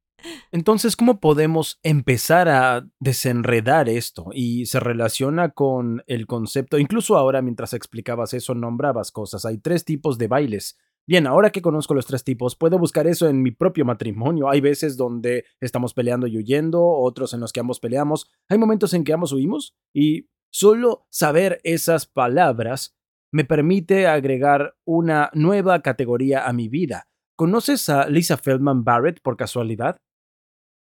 Entonces, 0.53 0.97
¿cómo 0.97 1.21
podemos 1.21 1.79
empezar 1.83 2.49
a 2.49 2.87
desenredar 3.01 3.89
esto? 3.89 4.27
Y 4.33 4.67
se 4.67 4.81
relaciona 4.81 5.51
con 5.51 6.03
el 6.07 6.27
concepto, 6.27 6.79
incluso 6.79 7.17
ahora 7.17 7.43
mientras 7.43 7.73
explicabas 7.73 8.35
eso, 8.35 8.55
nombrabas 8.55 9.13
cosas. 9.13 9.45
Hay 9.45 9.59
tres 9.59 9.85
tipos 9.85 10.19
de 10.19 10.29
bailes. 10.29 10.79
Bien, 11.09 11.29
ahora 11.29 11.51
que 11.51 11.63
conozco 11.63 11.95
los 11.95 12.07
tres 12.07 12.25
tipos, 12.25 12.57
puedo 12.57 12.81
buscar 12.81 13.07
eso 13.07 13.29
en 13.29 13.41
mi 13.41 13.53
propio 13.53 13.85
matrimonio. 13.85 14.51
Hay 14.51 14.61
veces 14.61 14.97
donde 14.97 15.45
estamos 15.61 15.95
peleando 15.95 16.27
y 16.27 16.37
huyendo, 16.37 16.85
otros 16.85 17.33
en 17.33 17.41
los 17.41 17.53
que 17.53 17.61
ambos 17.61 17.79
peleamos. 17.79 18.29
Hay 18.49 18.59
momentos 18.59 18.93
en 18.93 19.05
que 19.05 19.13
ambos 19.13 19.33
huimos 19.33 19.77
y 19.95 20.29
solo 20.51 21.07
saber 21.11 21.61
esas 21.63 22.07
palabras 22.07 22.97
me 23.33 23.45
permite 23.45 24.07
agregar 24.07 24.77
una 24.85 25.31
nueva 25.33 25.81
categoría 25.83 26.47
a 26.49 26.53
mi 26.53 26.69
vida. 26.69 27.07
¿Conoces 27.37 27.89
a 27.89 28.09
Lisa 28.09 28.37
Feldman 28.37 28.83
Barrett 28.83 29.21
por 29.21 29.37
casualidad? 29.37 29.99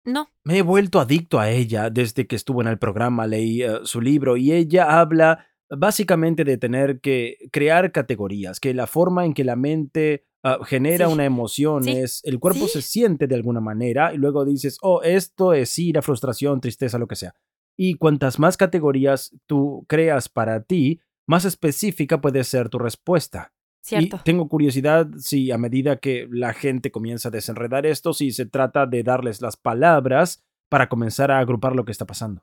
No. 0.04 0.28
Me 0.44 0.58
he 0.58 0.62
vuelto 0.62 1.00
adicto 1.00 1.38
a 1.38 1.50
ella 1.50 1.90
desde 1.90 2.26
que 2.26 2.36
estuvo 2.36 2.60
en 2.60 2.68
el 2.68 2.78
programa, 2.78 3.26
leí 3.26 3.62
eh, 3.62 3.80
su 3.84 4.00
libro 4.00 4.36
y 4.36 4.52
ella 4.52 5.00
habla 5.00 5.46
básicamente 5.70 6.44
de 6.44 6.58
tener 6.58 7.00
que 7.00 7.38
crear 7.50 7.92
categorías, 7.92 8.60
que 8.60 8.74
la 8.74 8.86
forma 8.86 9.24
en 9.24 9.32
que 9.32 9.44
la 9.44 9.56
mente 9.56 10.26
ah, 10.42 10.58
genera 10.64 11.08
una 11.08 11.24
emoción 11.24 11.88
es, 11.88 12.20
el 12.24 12.38
cuerpo 12.38 12.66
se 12.68 12.82
siente 12.82 13.26
de 13.26 13.34
alguna 13.34 13.60
manera 13.60 14.12
y 14.12 14.18
luego 14.18 14.44
dices, 14.44 14.78
oh, 14.82 15.02
esto 15.02 15.52
es 15.52 15.78
ira, 15.78 16.02
frustración, 16.02 16.60
tristeza, 16.60 16.98
lo 16.98 17.06
que 17.06 17.16
sea. 17.16 17.34
Y 17.76 17.94
cuantas 17.94 18.38
más 18.38 18.56
categorías 18.56 19.34
tú 19.46 19.86
creas 19.88 20.28
para 20.28 20.62
ti, 20.62 21.00
más 21.26 21.44
específica 21.44 22.20
puede 22.20 22.44
ser 22.44 22.68
tu 22.68 22.78
respuesta. 22.78 23.52
Cierto. 23.82 24.16
Y 24.16 24.24
tengo 24.24 24.48
curiosidad 24.48 25.08
si 25.18 25.50
a 25.50 25.58
medida 25.58 25.96
que 25.96 26.28
la 26.30 26.54
gente 26.54 26.92
comienza 26.92 27.28
a 27.28 27.32
desenredar 27.32 27.84
esto, 27.84 28.14
si 28.14 28.30
se 28.30 28.46
trata 28.46 28.86
de 28.86 29.02
darles 29.02 29.42
las 29.42 29.56
palabras 29.56 30.44
para 30.68 30.88
comenzar 30.88 31.30
a 31.30 31.38
agrupar 31.38 31.74
lo 31.74 31.84
que 31.84 31.92
está 31.92 32.06
pasando. 32.06 32.42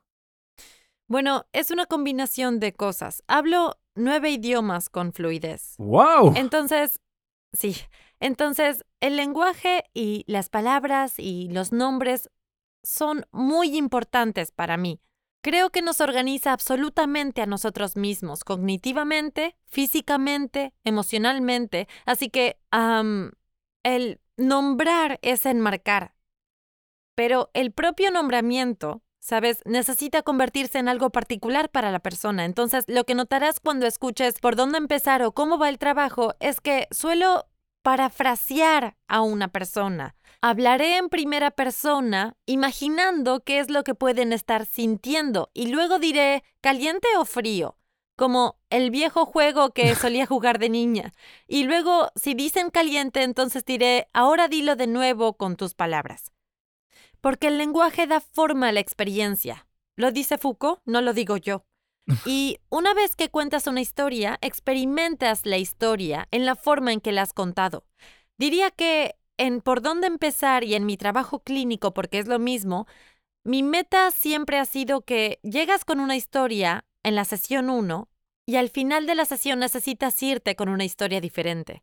Bueno, 1.08 1.46
es 1.52 1.70
una 1.70 1.86
combinación 1.86 2.60
de 2.60 2.74
cosas. 2.74 3.24
Hablo 3.26 3.80
nueve 3.96 4.30
idiomas 4.30 4.88
con 4.88 5.12
fluidez. 5.12 5.74
¡Wow! 5.78 6.34
Entonces, 6.36 7.00
sí. 7.52 7.74
Entonces, 8.20 8.84
el 9.00 9.16
lenguaje 9.16 9.84
y 9.94 10.24
las 10.28 10.50
palabras 10.50 11.14
y 11.18 11.48
los 11.48 11.72
nombres 11.72 12.30
son 12.84 13.26
muy 13.32 13.76
importantes 13.76 14.52
para 14.52 14.76
mí. 14.76 15.00
Creo 15.42 15.70
que 15.70 15.82
nos 15.82 16.00
organiza 16.00 16.52
absolutamente 16.52 17.40
a 17.40 17.46
nosotros 17.46 17.96
mismos, 17.96 18.44
cognitivamente, 18.44 19.56
físicamente, 19.66 20.74
emocionalmente. 20.84 21.88
Así 22.04 22.28
que 22.28 22.58
el 23.82 24.20
nombrar 24.36 25.18
es 25.22 25.46
enmarcar. 25.46 26.14
Pero 27.14 27.50
el 27.54 27.72
propio 27.72 28.10
nombramiento 28.10 29.02
¿Sabes? 29.22 29.60
Necesita 29.66 30.22
convertirse 30.22 30.78
en 30.78 30.88
algo 30.88 31.10
particular 31.10 31.68
para 31.70 31.90
la 31.90 31.98
persona. 31.98 32.46
Entonces, 32.46 32.84
lo 32.88 33.04
que 33.04 33.14
notarás 33.14 33.60
cuando 33.60 33.86
escuches 33.86 34.38
por 34.40 34.56
dónde 34.56 34.78
empezar 34.78 35.22
o 35.22 35.32
cómo 35.32 35.58
va 35.58 35.68
el 35.68 35.78
trabajo 35.78 36.34
es 36.40 36.62
que 36.62 36.88
suelo 36.90 37.46
parafrasear 37.82 38.96
a 39.08 39.20
una 39.20 39.48
persona. 39.48 40.16
Hablaré 40.42 40.96
en 40.96 41.10
primera 41.10 41.50
persona, 41.50 42.34
imaginando 42.46 43.40
qué 43.40 43.58
es 43.58 43.68
lo 43.68 43.84
que 43.84 43.94
pueden 43.94 44.32
estar 44.32 44.64
sintiendo, 44.64 45.50
y 45.52 45.66
luego 45.66 45.98
diré 45.98 46.44
caliente 46.62 47.08
o 47.18 47.26
frío, 47.26 47.76
como 48.16 48.56
el 48.70 48.90
viejo 48.90 49.26
juego 49.26 49.72
que 49.72 49.94
solía 49.94 50.24
jugar 50.24 50.58
de 50.58 50.70
niña. 50.70 51.12
Y 51.46 51.64
luego, 51.64 52.10
si 52.16 52.32
dicen 52.32 52.70
caliente, 52.70 53.22
entonces 53.22 53.66
diré, 53.66 54.08
ahora 54.14 54.48
dilo 54.48 54.76
de 54.76 54.86
nuevo 54.86 55.34
con 55.34 55.56
tus 55.56 55.74
palabras. 55.74 56.32
Porque 57.20 57.48
el 57.48 57.58
lenguaje 57.58 58.06
da 58.06 58.20
forma 58.20 58.68
a 58.68 58.72
la 58.72 58.80
experiencia. 58.80 59.66
Lo 59.94 60.10
dice 60.10 60.38
Foucault, 60.38 60.80
no 60.86 61.02
lo 61.02 61.12
digo 61.12 61.36
yo. 61.36 61.66
Y 62.24 62.56
una 62.70 62.94
vez 62.94 63.14
que 63.14 63.28
cuentas 63.28 63.66
una 63.66 63.82
historia, 63.82 64.38
experimentas 64.40 65.44
la 65.44 65.58
historia 65.58 66.28
en 66.30 66.46
la 66.46 66.56
forma 66.56 66.94
en 66.94 67.02
que 67.02 67.12
la 67.12 67.22
has 67.22 67.34
contado. 67.34 67.84
Diría 68.38 68.70
que 68.70 69.16
en 69.40 69.62
por 69.62 69.80
dónde 69.80 70.06
empezar 70.06 70.64
y 70.64 70.74
en 70.74 70.84
mi 70.84 70.98
trabajo 70.98 71.40
clínico, 71.40 71.94
porque 71.94 72.18
es 72.18 72.28
lo 72.28 72.38
mismo, 72.38 72.86
mi 73.42 73.62
meta 73.62 74.10
siempre 74.10 74.58
ha 74.58 74.66
sido 74.66 75.00
que 75.00 75.40
llegas 75.42 75.86
con 75.86 75.98
una 75.98 76.14
historia 76.14 76.84
en 77.02 77.14
la 77.14 77.24
sesión 77.24 77.70
1 77.70 78.10
y 78.44 78.56
al 78.56 78.68
final 78.68 79.06
de 79.06 79.14
la 79.14 79.24
sesión 79.24 79.58
necesitas 79.60 80.22
irte 80.22 80.56
con 80.56 80.68
una 80.68 80.84
historia 80.84 81.22
diferente. 81.22 81.82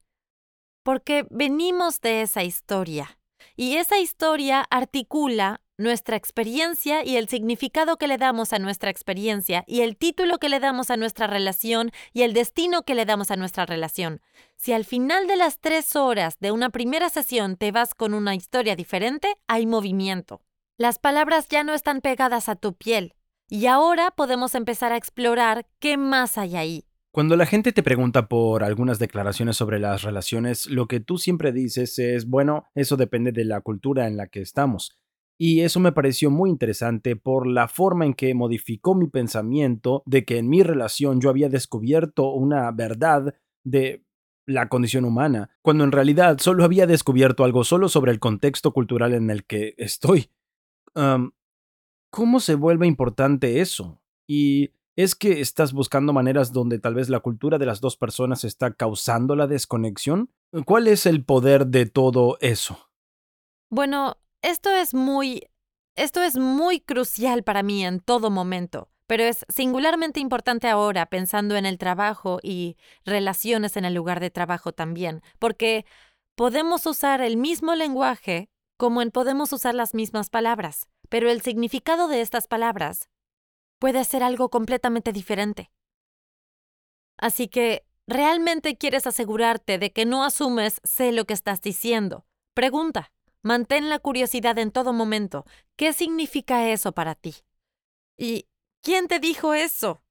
Porque 0.84 1.26
venimos 1.32 2.00
de 2.00 2.22
esa 2.22 2.44
historia. 2.44 3.20
Y 3.56 3.78
esa 3.78 3.98
historia 3.98 4.62
articula 4.70 5.62
nuestra 5.78 6.18
experiencia 6.18 7.06
y 7.06 7.18
el 7.18 7.30
significado 7.30 7.98
que 7.98 8.08
le 8.08 8.18
damos 8.18 8.52
a 8.52 8.60
nuestra 8.60 8.90
experiencia 8.90 9.64
y 9.68 9.82
el 9.82 9.96
título 9.96 10.40
que 10.40 10.50
le 10.50 10.60
damos 10.60 10.90
a 10.90 10.98
nuestra 10.98 11.28
relación 11.28 11.92
y 12.14 12.24
el 12.24 12.34
destino 12.34 12.82
que 12.82 12.96
le 12.96 13.06
damos 13.06 13.32
a 13.32 13.36
nuestra 13.36 13.66
relación. 13.66 14.22
Si 14.56 14.74
al 14.74 14.86
final 14.86 15.28
de 15.28 15.36
las 15.36 15.60
tres 15.60 15.96
horas 15.96 16.40
de 16.40 16.52
una 16.52 16.70
primera 16.70 17.10
sesión 17.10 17.58
te 17.58 17.72
vas 17.72 17.94
con 17.94 18.14
una 18.14 18.36
historia 18.36 18.76
diferente, 18.76 19.36
hay 19.48 19.68
movimiento. 19.68 20.42
Las 20.78 21.00
palabras 21.00 21.48
ya 21.50 21.64
no 21.64 21.74
están 21.74 22.02
pegadas 22.02 22.50
a 22.50 22.56
tu 22.56 22.74
piel 22.74 23.14
y 23.50 23.68
ahora 23.68 24.12
podemos 24.12 24.56
empezar 24.56 24.92
a 24.92 24.98
explorar 24.98 25.68
qué 25.80 25.98
más 25.98 26.38
hay 26.38 26.56
ahí. 26.56 26.84
Cuando 27.12 27.36
la 27.36 27.46
gente 27.46 27.72
te 27.72 27.82
pregunta 27.82 28.28
por 28.28 28.64
algunas 28.64 29.00
declaraciones 29.00 29.58
sobre 29.58 29.80
las 29.80 30.04
relaciones, 30.04 30.68
lo 30.68 30.88
que 30.88 31.00
tú 31.00 31.18
siempre 31.18 31.52
dices 31.52 31.98
es, 31.98 32.28
bueno, 32.28 32.68
eso 32.76 32.96
depende 32.96 33.32
de 33.32 33.46
la 33.46 33.62
cultura 33.62 34.06
en 34.06 34.18
la 34.18 34.28
que 34.28 34.42
estamos. 34.42 35.00
Y 35.40 35.62
eso 35.62 35.80
me 35.80 35.92
pareció 35.92 36.32
muy 36.32 36.50
interesante 36.50 37.16
por 37.16 37.46
la 37.46 37.68
forma 37.68 38.06
en 38.06 38.14
que 38.14 38.34
modificó 38.34 38.96
mi 38.96 39.08
pensamiento 39.08 40.02
de 40.06 40.26
que 40.26 40.38
en 40.40 40.50
mi 40.50 40.64
relación 40.64 41.22
yo 41.22 41.30
había 41.30 41.50
descubierto 41.50 42.32
una 42.32 42.72
verdad 42.72 43.36
de 43.64 44.04
la 44.48 44.70
condición 44.70 45.06
humana, 45.06 45.50
cuando 45.62 45.84
en 45.84 45.92
realidad 45.92 46.38
solo 46.40 46.64
había 46.64 46.88
descubierto 46.88 47.44
algo 47.44 47.64
solo 47.64 47.90
sobre 47.90 48.12
el 48.12 48.20
contexto 48.20 48.72
cultural 48.72 49.14
en 49.14 49.30
el 49.30 49.46
que 49.46 49.76
estoy. 49.78 50.32
¿Cómo 52.10 52.40
se 52.40 52.56
vuelve 52.56 52.88
importante 52.88 53.60
eso? 53.60 54.02
Y 54.28 54.72
¿Es 54.98 55.14
que 55.14 55.42
estás 55.42 55.74
buscando 55.74 56.12
maneras 56.12 56.52
donde 56.52 56.80
tal 56.80 56.96
vez 56.96 57.08
la 57.08 57.20
cultura 57.20 57.60
de 57.60 57.68
las 57.68 57.82
dos 57.82 57.98
personas 57.98 58.44
está 58.44 58.74
causando 58.74 59.36
la 59.36 59.46
desconexión? 59.46 60.32
¿Cuál 60.66 60.88
es 60.88 61.06
el 61.06 61.24
poder 61.24 61.68
de 61.68 61.86
todo 61.86 62.40
eso? 62.42 62.90
Bueno, 63.70 64.18
esto 64.48 64.72
es 64.72 64.94
muy 64.94 65.50
esto 65.98 66.22
es 66.22 66.38
muy 66.38 66.80
crucial 66.80 67.44
para 67.44 67.64
mí 67.64 67.84
en 67.84 68.00
todo 68.00 68.30
momento, 68.30 68.90
pero 69.08 69.24
es 69.24 69.46
singularmente 69.50 70.20
importante 70.20 70.68
ahora 70.70 71.08
pensando 71.08 71.56
en 71.56 71.66
el 71.66 71.80
trabajo 71.80 72.40
y 72.44 72.78
relaciones 73.04 73.78
en 73.78 73.86
el 73.86 73.96
lugar 73.96 74.20
de 74.20 74.30
trabajo 74.30 74.72
también, 74.72 75.24
porque 75.40 75.86
podemos 76.36 76.86
usar 76.86 77.22
el 77.22 77.36
mismo 77.36 77.74
lenguaje 77.74 78.50
como 78.78 79.02
en 79.02 79.10
podemos 79.10 79.52
usar 79.54 79.74
las 79.74 79.96
mismas 79.96 80.30
palabras, 80.30 80.88
pero 81.10 81.32
el 81.32 81.42
significado 81.42 82.08
de 82.08 82.22
estas 82.22 82.48
palabras 82.48 83.10
puede 83.80 84.04
ser 84.04 84.22
algo 84.22 84.50
completamente 84.50 85.12
diferente. 85.12 85.72
Así 87.18 87.48
que, 87.48 87.88
¿realmente 88.06 88.78
quieres 88.78 89.08
asegurarte 89.08 89.80
de 89.80 89.92
que 89.92 90.06
no 90.06 90.24
asumes 90.24 90.80
sé 90.84 91.12
lo 91.12 91.26
que 91.26 91.34
estás 91.34 91.62
diciendo? 91.62 92.28
Pregunta. 92.54 93.12
Mantén 93.48 93.88
la 93.88 94.00
curiosidad 94.00 94.58
en 94.58 94.72
todo 94.72 94.92
momento. 94.92 95.46
¿Qué 95.78 95.94
significa 95.94 96.68
eso 96.68 96.92
para 96.92 97.16
ti? 97.16 97.34
¿Y 98.18 98.46
quién 98.82 99.08
te 99.08 99.20
dijo 99.20 99.54
eso? 99.54 100.02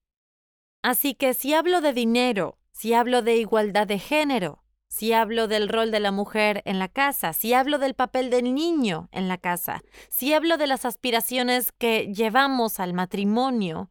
Así 0.81 1.15
que 1.15 1.35
si 1.35 1.53
hablo 1.53 1.83
de 1.83 1.93
dinero, 1.93 2.57
si 2.73 2.95
hablo 2.95 3.21
de 3.21 3.37
igualdad 3.37 3.87
de 3.87 3.99
género, 3.99 4.65
si 4.89 5.13
hablo 5.13 5.49
del 5.49 5.69
rol 5.69 5.91
de 5.91 6.01
la 6.01 6.13
mujer 6.13 6.63
en 6.65 6.79
la 6.79 6.89
casa, 6.89 7.35
si 7.35 7.53
hablo 7.53 7.79
del 7.79 7.93
papel 7.93 8.31
del 8.31 8.55
niño 8.55 9.11
en 9.13 9.29
la 9.29 9.37
casa, 9.37 9.83
si 10.09 10.33
hablo 10.33 10.57
de 10.57 10.69
las 10.69 10.87
aspiraciones 10.87 11.73
que 11.73 12.11
llevamos 12.15 12.81
al 12.81 12.95
matrimonio. 12.95 13.91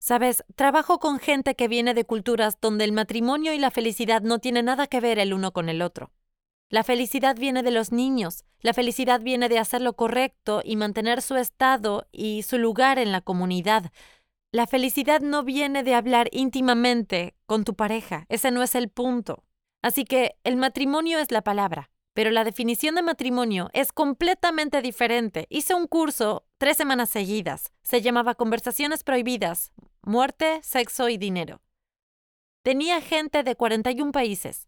Sabes, 0.00 0.42
trabajo 0.56 0.98
con 0.98 1.20
gente 1.20 1.54
que 1.54 1.68
viene 1.68 1.94
de 1.94 2.04
culturas 2.04 2.58
donde 2.60 2.82
el 2.82 2.90
matrimonio 2.90 3.52
y 3.52 3.58
la 3.60 3.70
felicidad 3.70 4.22
no 4.22 4.40
tienen 4.40 4.64
nada 4.64 4.88
que 4.88 4.98
ver 4.98 5.20
el 5.20 5.32
uno 5.32 5.52
con 5.52 5.68
el 5.68 5.80
otro. 5.80 6.10
La 6.70 6.84
felicidad 6.84 7.36
viene 7.36 7.62
de 7.62 7.70
los 7.70 7.92
niños, 7.92 8.44
la 8.60 8.74
felicidad 8.74 9.22
viene 9.22 9.48
de 9.48 9.58
hacer 9.58 9.80
lo 9.80 9.94
correcto 9.94 10.60
y 10.62 10.76
mantener 10.76 11.22
su 11.22 11.36
estado 11.36 12.06
y 12.12 12.42
su 12.42 12.58
lugar 12.58 12.98
en 12.98 13.10
la 13.10 13.22
comunidad. 13.22 13.90
La 14.52 14.66
felicidad 14.66 15.22
no 15.22 15.44
viene 15.44 15.82
de 15.82 15.94
hablar 15.94 16.28
íntimamente 16.30 17.34
con 17.46 17.64
tu 17.64 17.74
pareja, 17.74 18.26
ese 18.28 18.50
no 18.50 18.62
es 18.62 18.74
el 18.74 18.90
punto. 18.90 19.44
Así 19.80 20.04
que 20.04 20.36
el 20.44 20.56
matrimonio 20.56 21.18
es 21.20 21.30
la 21.30 21.40
palabra, 21.40 21.90
pero 22.12 22.30
la 22.30 22.44
definición 22.44 22.96
de 22.96 23.02
matrimonio 23.02 23.70
es 23.72 23.90
completamente 23.90 24.82
diferente. 24.82 25.46
Hice 25.48 25.74
un 25.74 25.86
curso 25.86 26.44
tres 26.58 26.76
semanas 26.76 27.08
seguidas. 27.08 27.72
Se 27.80 28.02
llamaba 28.02 28.34
Conversaciones 28.34 29.04
Prohibidas, 29.04 29.72
Muerte, 30.02 30.60
Sexo 30.62 31.08
y 31.08 31.16
Dinero. 31.16 31.62
Tenía 32.62 33.00
gente 33.00 33.42
de 33.42 33.56
41 33.56 34.12
países. 34.12 34.67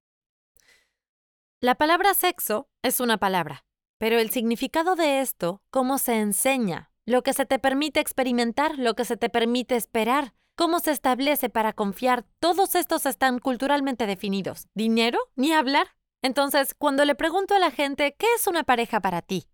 La 1.63 1.75
palabra 1.75 2.15
sexo 2.15 2.71
es 2.83 3.01
una 3.01 3.19
palabra, 3.19 3.67
pero 3.99 4.19
el 4.19 4.31
significado 4.31 4.97
de 4.97 5.21
esto, 5.21 5.61
cómo 5.71 5.99
se 5.99 6.15
enseña, 6.15 6.91
lo 7.05 7.23
que 7.23 7.35
se 7.35 7.45
te 7.45 7.59
permite 7.59 8.01
experimentar, 8.01 8.79
lo 8.79 8.95
que 8.95 9.05
se 9.05 9.17
te 9.17 9.29
permite 9.29 9.77
esperar, 9.77 10.33
¿Cómo 10.57 10.79
se 10.81 10.91
establece 10.91 11.49
para 11.49 11.73
confiar? 11.73 12.27
Todos 12.39 12.75
estos 12.75 13.07
están 13.07 13.39
culturalmente 13.39 14.07
definidos. 14.07 14.67
¿Dinero? 14.75 15.19
Ni 15.35 15.55
hablar. 15.55 15.87
Entonces, 16.21 16.75
cuando 16.75 17.07
le 17.07 17.15
pregunto 17.15 17.55
a 17.55 17.59
la 17.59 17.71
gente, 17.71 18.15
¿qué 18.19 18.27
es 18.37 18.47
una 18.47 18.63
pareja 18.65 19.01
para 19.01 19.23
ti? 19.23 19.49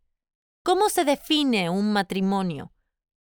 ¿Cómo 0.64 0.88
se 0.88 1.04
define 1.04 1.70
un 1.70 1.92
matrimonio? 1.92 2.72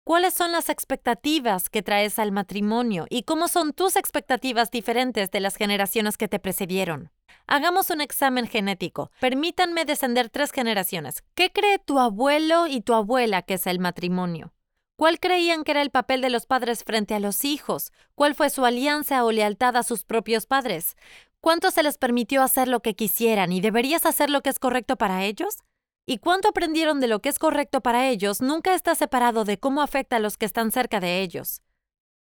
¿Cuáles 0.04 0.33
son 0.33 0.52
las 0.52 0.71
expectativas 0.71 1.68
que 1.68 1.83
traes 1.83 2.18
al 2.18 2.33
matrimonio 2.33 3.04
y 3.11 3.25
cómo 3.25 3.47
son 3.47 3.75
tus 3.75 3.97
expectativas 3.97 4.71
diferentes 4.71 5.30
de 5.30 5.40
las 5.40 5.56
generaciones 5.56 6.16
que 6.16 6.28
te 6.28 6.38
precedieron? 6.38 7.11
Hagamos 7.49 7.91
un 7.91 8.00
examen 8.00 8.49
genético. 8.49 9.12
Permítanme 9.21 9.85
descender 9.85 10.31
tres 10.31 10.50
generaciones. 10.50 11.23
¿Qué 11.35 11.53
cree 11.53 11.79
tu 11.79 12.00
abuelo 12.00 12.67
y 12.67 12.81
tu 12.81 12.93
abuela 12.93 13.43
que 13.43 13.55
es 13.55 13.69
el 13.69 13.79
matrimonio? 13.79 14.53
¿Cuál 14.97 15.21
creían 15.21 15.62
que 15.62 15.71
era 15.71 15.83
el 15.83 15.91
papel 15.91 16.23
de 16.23 16.31
los 16.31 16.47
padres 16.47 16.83
frente 16.83 17.15
a 17.15 17.21
los 17.21 17.45
hijos? 17.45 17.93
¿Cuál 18.17 18.35
fue 18.35 18.50
su 18.50 18.65
alianza 18.65 19.25
o 19.25 19.31
lealtad 19.31 19.76
a 19.76 19.85
sus 19.85 20.05
propios 20.05 20.47
padres? 20.47 20.97
¿Cuánto 21.41 21.71
se 21.71 21.85
les 21.85 21.99
permitió 21.99 22.43
hacer 22.43 22.67
lo 22.67 22.81
que 22.81 22.97
quisieran 22.97 23.53
y 23.53 23.61
deberías 23.61 24.07
hacer 24.07 24.29
lo 24.29 24.41
que 24.41 24.50
es 24.50 24.59
correcto 24.59 24.97
para 24.97 25.25
ellos? 25.25 25.59
¿Y 26.05 26.19
cuánto 26.19 26.49
aprendieron 26.49 26.99
de 26.99 27.07
lo 27.07 27.21
que 27.21 27.29
es 27.29 27.38
correcto 27.38 27.81
para 27.81 28.09
ellos 28.09 28.41
nunca 28.41 28.75
está 28.75 28.97
separado 28.97 29.45
de 29.45 29.59
cómo 29.59 29.83
afecta 29.83 30.17
a 30.17 30.21
los 30.21 30.37
que 30.37 30.47
están 30.47 30.73
cerca 30.73 30.99
de 30.99 31.21
ellos? 31.21 31.62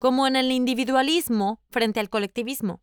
Como 0.01 0.27
en 0.27 0.35
el 0.35 0.51
individualismo 0.51 1.61
frente 1.71 2.01
al 2.01 2.11
colectivismo. 2.11 2.81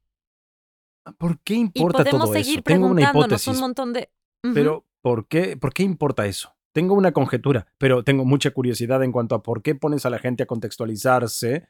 ¿Por 1.18 1.40
qué 1.42 1.56
importa 1.56 2.02
y 2.02 2.06
podemos 2.06 2.26
todo 2.26 2.34
seguir 2.34 2.60
eso? 2.60 2.64
Tengo 2.64 2.88
una 2.88 3.10
hipótesis. 3.10 3.48
un 3.48 3.60
montón 3.60 3.94
de... 3.94 4.10
Ujú. 4.44 4.54
Pero, 4.54 4.86
¿por 5.02 5.28
qué, 5.28 5.58
¿por 5.58 5.74
qué 5.74 5.84
importa 5.84 6.26
eso? 6.26 6.56
Tengo 6.72 6.94
una 6.94 7.12
conjetura, 7.12 7.68
pero 7.78 8.04
tengo 8.04 8.26
mucha 8.26 8.52
curiosidad 8.52 9.04
en 9.04 9.12
cuanto 9.12 9.36
a 9.36 9.44
por 9.44 9.62
qué 9.62 9.76
pones 9.76 10.06
a 10.06 10.10
la 10.10 10.20
gente 10.20 10.44
a 10.44 10.46
contextualizarse. 10.46 11.68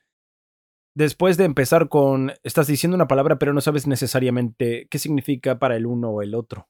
Después 0.95 1.37
de 1.37 1.45
empezar 1.45 1.87
con, 1.87 2.33
estás 2.43 2.67
diciendo 2.67 2.95
una 2.95 3.07
palabra, 3.07 3.39
pero 3.39 3.53
no 3.53 3.61
sabes 3.61 3.87
necesariamente 3.87 4.87
qué 4.89 4.99
significa 4.99 5.57
para 5.57 5.77
el 5.77 5.85
uno 5.85 6.09
o 6.09 6.21
el 6.21 6.35
otro. 6.35 6.67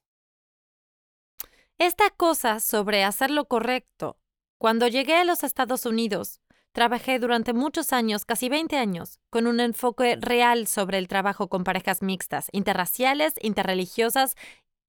Esta 1.78 2.10
cosa 2.10 2.60
sobre 2.60 3.04
hacer 3.04 3.30
lo 3.30 3.46
correcto. 3.46 4.18
Cuando 4.58 4.86
llegué 4.86 5.16
a 5.16 5.24
los 5.24 5.42
Estados 5.42 5.86
Unidos, 5.86 6.40
trabajé 6.72 7.18
durante 7.18 7.52
muchos 7.52 7.92
años, 7.92 8.24
casi 8.24 8.48
20 8.48 8.76
años, 8.76 9.18
con 9.30 9.46
un 9.46 9.60
enfoque 9.60 10.16
real 10.20 10.66
sobre 10.66 10.98
el 10.98 11.08
trabajo 11.08 11.48
con 11.48 11.64
parejas 11.64 12.02
mixtas, 12.02 12.48
interraciales, 12.52 13.34
interreligiosas 13.40 14.34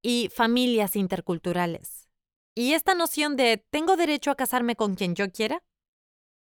y 0.02 0.28
familias 0.34 0.96
interculturales. 0.96 2.08
Y 2.54 2.74
esta 2.74 2.94
noción 2.94 3.36
de 3.36 3.64
¿tengo 3.70 3.96
derecho 3.96 4.30
a 4.30 4.36
casarme 4.36 4.76
con 4.76 4.94
quien 4.94 5.14
yo 5.14 5.30
quiera? 5.30 5.62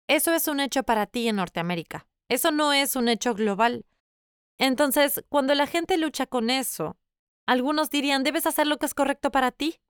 Eso 0.09 0.35
es 0.35 0.49
un 0.49 0.61
hecho 0.61 0.83
para 0.83 1.07
ti 1.07 1.29
en 1.29 1.37
Norteamérica. 1.37 2.07
Eso 2.29 2.51
no 2.51 2.73
es 2.73 2.97
un 2.97 3.09
hecho 3.09 3.35
global. 3.35 3.87
Entonces, 4.59 5.25
cuando 5.29 5.55
la 5.55 5.67
gente 5.67 5.97
lucha 5.97 6.27
con 6.27 6.51
eso, 6.51 6.97
algunos 7.47 7.91
dirían, 7.91 8.23
debes 8.23 8.47
hacer 8.47 8.67
lo 8.67 8.79
que 8.79 8.87
es 8.87 8.95
correcto 8.95 9.31
para 9.31 9.53
ti. 9.53 9.81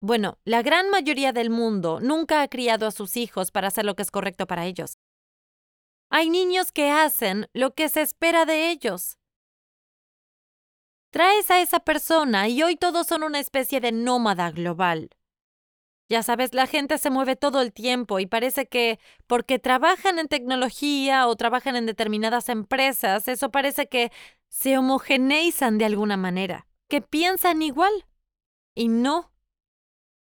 Bueno, 0.00 0.38
la 0.44 0.62
gran 0.62 0.88
mayoría 0.88 1.32
del 1.32 1.50
mundo 1.50 2.00
nunca 2.00 2.40
ha 2.40 2.48
criado 2.48 2.86
a 2.86 2.90
sus 2.90 3.16
hijos 3.16 3.50
para 3.50 3.68
hacer 3.68 3.84
lo 3.84 3.94
que 3.96 4.02
es 4.02 4.10
correcto 4.10 4.46
para 4.46 4.64
ellos. 4.64 4.98
Hay 6.08 6.30
niños 6.30 6.72
que 6.72 6.90
hacen 6.90 7.48
lo 7.52 7.74
que 7.74 7.88
se 7.88 8.00
espera 8.00 8.46
de 8.46 8.70
ellos. 8.70 9.18
Traes 11.10 11.50
a 11.50 11.60
esa 11.60 11.80
persona 11.80 12.48
y 12.48 12.62
hoy 12.62 12.76
todos 12.76 13.06
son 13.06 13.24
una 13.24 13.40
especie 13.40 13.80
de 13.80 13.92
nómada 13.92 14.50
global. 14.50 15.10
Ya 16.08 16.22
sabes, 16.24 16.54
la 16.54 16.66
gente 16.66 16.98
se 16.98 17.10
mueve 17.10 17.36
todo 17.36 17.60
el 17.60 17.72
tiempo 17.72 18.18
y 18.18 18.26
parece 18.26 18.66
que 18.66 18.98
porque 19.28 19.60
trabajan 19.60 20.18
en 20.18 20.28
tecnología 20.28 21.28
o 21.28 21.36
trabajan 21.36 21.76
en 21.76 21.86
determinadas 21.86 22.48
empresas, 22.48 23.28
eso 23.28 23.50
parece 23.50 23.88
que 23.88 24.10
se 24.48 24.76
homogeneizan 24.76 25.78
de 25.78 25.84
alguna 25.84 26.16
manera, 26.16 26.66
que 26.88 27.00
piensan 27.00 27.62
igual. 27.62 27.92
Y 28.74 28.88
no. 28.88 29.29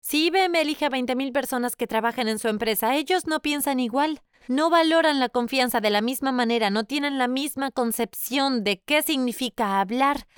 Si 0.07 0.27
IBM 0.27 0.61
elige 0.61 0.85
a 0.85 0.91
20.000 0.91 1.33
personas 1.33 1.77
que 1.77 1.87
trabajan 1.87 2.29
en 2.29 2.39
su 2.39 2.49
empresa, 2.49 2.95
ellos 2.95 3.27
no 3.27 3.41
piensan 3.41 3.81
igual. 3.81 4.21
No 4.49 4.69
valoran 4.69 5.19
la 5.19 5.31
confianza 5.31 5.81
de 5.81 5.89
la 5.89 6.03
misma 6.03 6.31
manera, 6.31 6.69
no 6.69 6.85
tienen 6.85 7.17
la 7.17 7.27
misma 7.27 7.71
concepción 7.71 8.65
de 8.65 8.83
qué 8.83 9.01
significa 9.01 9.81
hablar. 9.81 10.29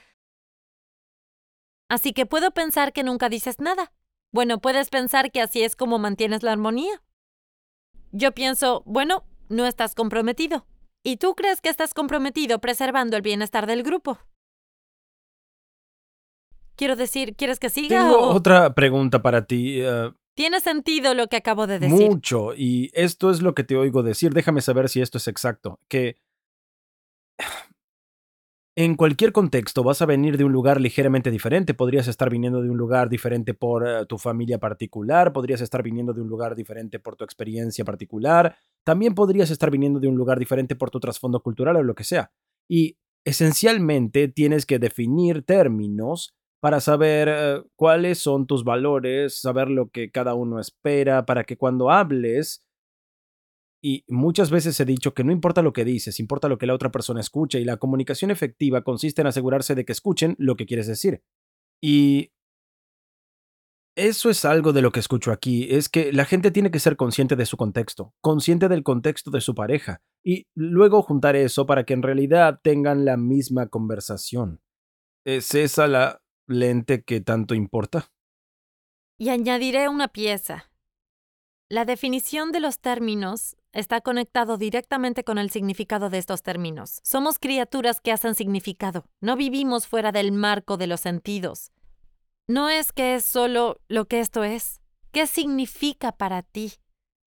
Así 1.88 2.12
que 2.12 2.26
puedo 2.26 2.52
pensar 2.52 2.92
que 2.92 3.02
nunca 3.02 3.28
dices 3.28 3.58
nada. 3.58 3.92
Bueno, 4.30 4.60
puedes 4.60 4.88
pensar 4.88 5.32
que 5.32 5.40
así 5.40 5.64
es 5.64 5.74
como 5.74 5.98
mantienes 5.98 6.44
la 6.44 6.52
armonía. 6.52 7.02
Yo 8.12 8.30
pienso, 8.30 8.84
bueno, 8.86 9.24
no 9.48 9.66
estás 9.66 9.96
comprometido. 9.96 10.64
Y 11.02 11.16
tú 11.16 11.34
crees 11.34 11.60
que 11.60 11.70
estás 11.70 11.92
comprometido 11.92 12.60
preservando 12.60 13.16
el 13.16 13.22
bienestar 13.22 13.66
del 13.66 13.82
grupo. 13.82 14.20
Quiero 16.76 16.96
decir, 16.96 17.34
¿quieres 17.36 17.58
que 17.58 17.70
siga 17.70 18.00
Tengo 18.00 18.28
o 18.28 18.34
otra 18.34 18.74
pregunta 18.74 19.22
para 19.22 19.46
ti. 19.46 19.80
eh, 19.80 20.12
tiene 20.36 20.60
sentido 20.60 21.14
lo 21.14 21.28
que 21.28 21.36
acabo 21.36 21.66
de 21.66 21.78
decir? 21.78 22.10
mucho, 22.10 22.54
y 22.54 22.90
esto 22.92 23.30
es 23.30 23.40
lo 23.40 23.54
que 23.54 23.64
te 23.64 23.74
oigo 23.74 24.02
decir. 24.02 24.34
Déjame 24.34 24.60
saber 24.60 24.90
si 24.90 25.00
esto 25.00 25.16
es 25.16 25.28
exacto. 25.28 25.80
Que 25.88 26.16
en 28.76 28.96
cualquier 28.96 29.32
contexto 29.32 29.82
vas 29.82 30.02
a 30.02 30.06
venir 30.06 30.36
de 30.36 30.44
un 30.44 30.52
lugar 30.52 30.78
ligeramente 30.78 31.30
diferente. 31.30 31.72
Podrías 31.72 32.06
estar 32.06 32.28
viniendo 32.28 32.60
de 32.60 32.68
un 32.68 32.76
lugar 32.76 33.08
diferente 33.08 33.54
por 33.54 33.88
eh, 33.88 34.04
tu 34.04 34.18
familia 34.18 34.58
particular, 34.58 35.32
podrías 35.32 35.62
estar 35.62 35.82
viniendo 35.82 36.12
de 36.12 36.20
un 36.20 36.28
lugar 36.28 36.54
diferente 36.54 36.98
por 36.98 37.16
tu 37.16 37.24
experiencia 37.24 37.86
particular, 37.86 38.58
también 38.84 39.14
podrías 39.14 39.50
estar 39.50 39.70
viniendo 39.70 40.00
de 40.00 40.08
un 40.08 40.16
lugar 40.16 40.38
diferente 40.38 40.76
por 40.76 40.90
tu 40.90 41.00
trasfondo 41.00 41.40
cultural 41.40 41.76
o 41.76 41.82
lo 41.82 41.94
que 41.94 42.04
sea. 42.04 42.30
Y 42.68 42.98
esencialmente 43.24 44.28
tienes 44.28 44.66
que 44.66 44.78
definir 44.78 45.44
términos 45.44 46.35
para 46.60 46.80
saber 46.80 47.28
eh, 47.30 47.62
cuáles 47.76 48.18
son 48.18 48.46
tus 48.46 48.64
valores, 48.64 49.40
saber 49.40 49.68
lo 49.68 49.88
que 49.90 50.10
cada 50.10 50.34
uno 50.34 50.58
espera, 50.58 51.26
para 51.26 51.44
que 51.44 51.56
cuando 51.56 51.90
hables, 51.90 52.64
y 53.82 54.04
muchas 54.08 54.50
veces 54.50 54.78
he 54.80 54.84
dicho 54.84 55.14
que 55.14 55.22
no 55.22 55.32
importa 55.32 55.62
lo 55.62 55.72
que 55.72 55.84
dices, 55.84 56.18
importa 56.18 56.48
lo 56.48 56.58
que 56.58 56.66
la 56.66 56.74
otra 56.74 56.90
persona 56.90 57.20
escucha, 57.20 57.58
y 57.58 57.64
la 57.64 57.76
comunicación 57.76 58.30
efectiva 58.30 58.82
consiste 58.82 59.20
en 59.20 59.28
asegurarse 59.28 59.74
de 59.74 59.84
que 59.84 59.92
escuchen 59.92 60.34
lo 60.38 60.56
que 60.56 60.66
quieres 60.66 60.86
decir. 60.86 61.22
Y 61.80 62.32
eso 63.96 64.28
es 64.28 64.44
algo 64.44 64.72
de 64.72 64.82
lo 64.82 64.92
que 64.92 65.00
escucho 65.00 65.32
aquí, 65.32 65.68
es 65.70 65.88
que 65.88 66.12
la 66.12 66.24
gente 66.24 66.50
tiene 66.50 66.70
que 66.70 66.80
ser 66.80 66.96
consciente 66.96 67.36
de 67.36 67.46
su 67.46 67.56
contexto, 67.56 68.14
consciente 68.20 68.68
del 68.68 68.82
contexto 68.82 69.30
de 69.30 69.40
su 69.40 69.54
pareja, 69.54 70.02
y 70.24 70.46
luego 70.54 71.02
juntar 71.02 71.36
eso 71.36 71.66
para 71.66 71.84
que 71.84 71.94
en 71.94 72.02
realidad 72.02 72.60
tengan 72.62 73.04
la 73.04 73.16
misma 73.16 73.68
conversación. 73.68 74.60
¿Es 75.24 75.54
esa 75.54 75.86
la 75.86 76.20
lente 76.46 77.02
que 77.02 77.20
tanto 77.20 77.54
importa? 77.54 78.10
Y 79.18 79.30
añadiré 79.30 79.88
una 79.88 80.08
pieza. 80.08 80.70
La 81.68 81.84
definición 81.84 82.52
de 82.52 82.60
los 82.60 82.78
términos 82.78 83.56
está 83.72 84.00
conectado 84.00 84.56
directamente 84.56 85.24
con 85.24 85.38
el 85.38 85.50
significado 85.50 86.10
de 86.10 86.18
estos 86.18 86.42
términos. 86.42 87.00
Somos 87.02 87.38
criaturas 87.38 88.00
que 88.00 88.12
hacen 88.12 88.34
significado. 88.34 89.04
No 89.20 89.36
vivimos 89.36 89.86
fuera 89.86 90.12
del 90.12 90.32
marco 90.32 90.76
de 90.76 90.86
los 90.86 91.00
sentidos. 91.00 91.72
No 92.46 92.68
es 92.68 92.92
que 92.92 93.16
es 93.16 93.24
solo 93.24 93.80
lo 93.88 94.06
que 94.06 94.20
esto 94.20 94.44
es. 94.44 94.80
¿Qué 95.10 95.26
significa 95.26 96.12
para 96.12 96.42
ti? 96.42 96.74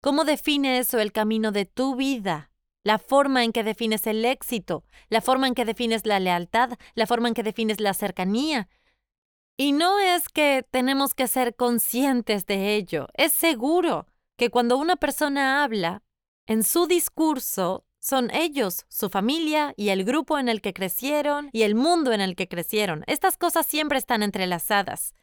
¿Cómo 0.01 0.23
define 0.23 0.79
eso 0.79 0.99
el 0.99 1.11
camino 1.11 1.51
de 1.51 1.65
tu 1.65 1.95
vida? 1.95 2.51
La 2.85 2.97
forma 2.97 3.43
en 3.43 3.51
que 3.51 3.65
defines 3.65 4.07
el 4.07 4.23
éxito, 4.23 4.85
la 5.09 5.19
forma 5.19 5.47
en 5.47 5.53
que 5.53 5.65
defines 5.65 6.05
la 6.05 6.21
lealtad, 6.21 6.71
la 6.95 7.05
forma 7.07 7.27
en 7.27 7.33
que 7.33 7.43
defines 7.43 7.81
la 7.81 7.93
cercanía, 7.93 8.69
y 9.59 9.73
no 9.73 9.99
es 9.99 10.29
que 10.29 10.65
tenemos 10.71 11.13
que 11.13 11.27
ser 11.27 11.53
conscientes 11.53 12.45
de 12.45 12.75
ello, 12.75 13.09
es 13.13 13.33
seguro 13.33 14.07
que 14.37 14.49
cuando 14.49 14.77
una 14.77 14.95
persona 14.95 15.65
habla, 15.65 16.01
en 16.47 16.63
su 16.63 16.87
discurso 16.87 17.85
son 17.99 18.31
ellos, 18.31 18.85
su 18.87 19.09
familia 19.09 19.73
y 19.75 19.89
el 19.89 20.05
grupo 20.05 20.39
en 20.39 20.47
el 20.47 20.61
que 20.61 20.73
crecieron 20.73 21.49
y 21.51 21.63
el 21.63 21.75
mundo 21.75 22.13
en 22.13 22.21
el 22.21 22.37
que 22.37 22.47
crecieron. 22.47 23.03
Estas 23.05 23.35
cosas 23.35 23.65
siempre 23.65 23.97
están 23.97 24.23
entrelazadas. 24.23 25.13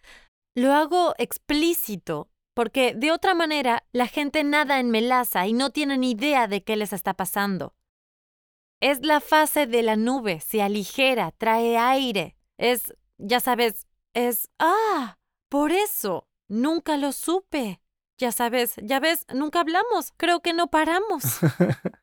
Lo 0.55 0.75
hago 0.75 1.15
explícito 1.17 2.29
porque 2.53 2.93
de 2.95 3.13
otra 3.13 3.33
manera 3.33 3.87
la 3.93 4.07
gente 4.07 4.45
nada 4.45 4.81
en 4.81 4.91
melaza 4.91 5.47
y 5.47 5.55
no 5.55 5.71
tienen 5.71 6.05
idea 6.05 6.47
de 6.47 6.63
qué 6.63 6.77
les 6.77 6.93
está 6.93 7.15
pasando. 7.15 7.73
Es 8.83 9.01
la 9.01 9.21
fase 9.21 9.67
de 9.67 9.83
la 9.83 9.97
nube, 9.97 10.41
se 10.41 10.61
aligera, 10.61 11.33
trae 11.33 11.79
aire. 11.79 12.37
Es, 12.59 12.95
ya 13.17 13.41
sabes, 13.41 13.87
es, 14.17 14.49
ah, 14.59 15.19
por 15.49 15.73
eso, 15.73 16.27
nunca 16.49 16.97
lo 16.97 17.13
supe. 17.13 17.81
Ya 18.19 18.33
sabes, 18.33 18.75
ya 18.83 18.99
ves, 18.99 19.27
nunca 19.33 19.61
hablamos, 19.61 20.13
creo 20.17 20.41
que 20.41 20.53
no 20.53 20.69
paramos. 20.69 21.23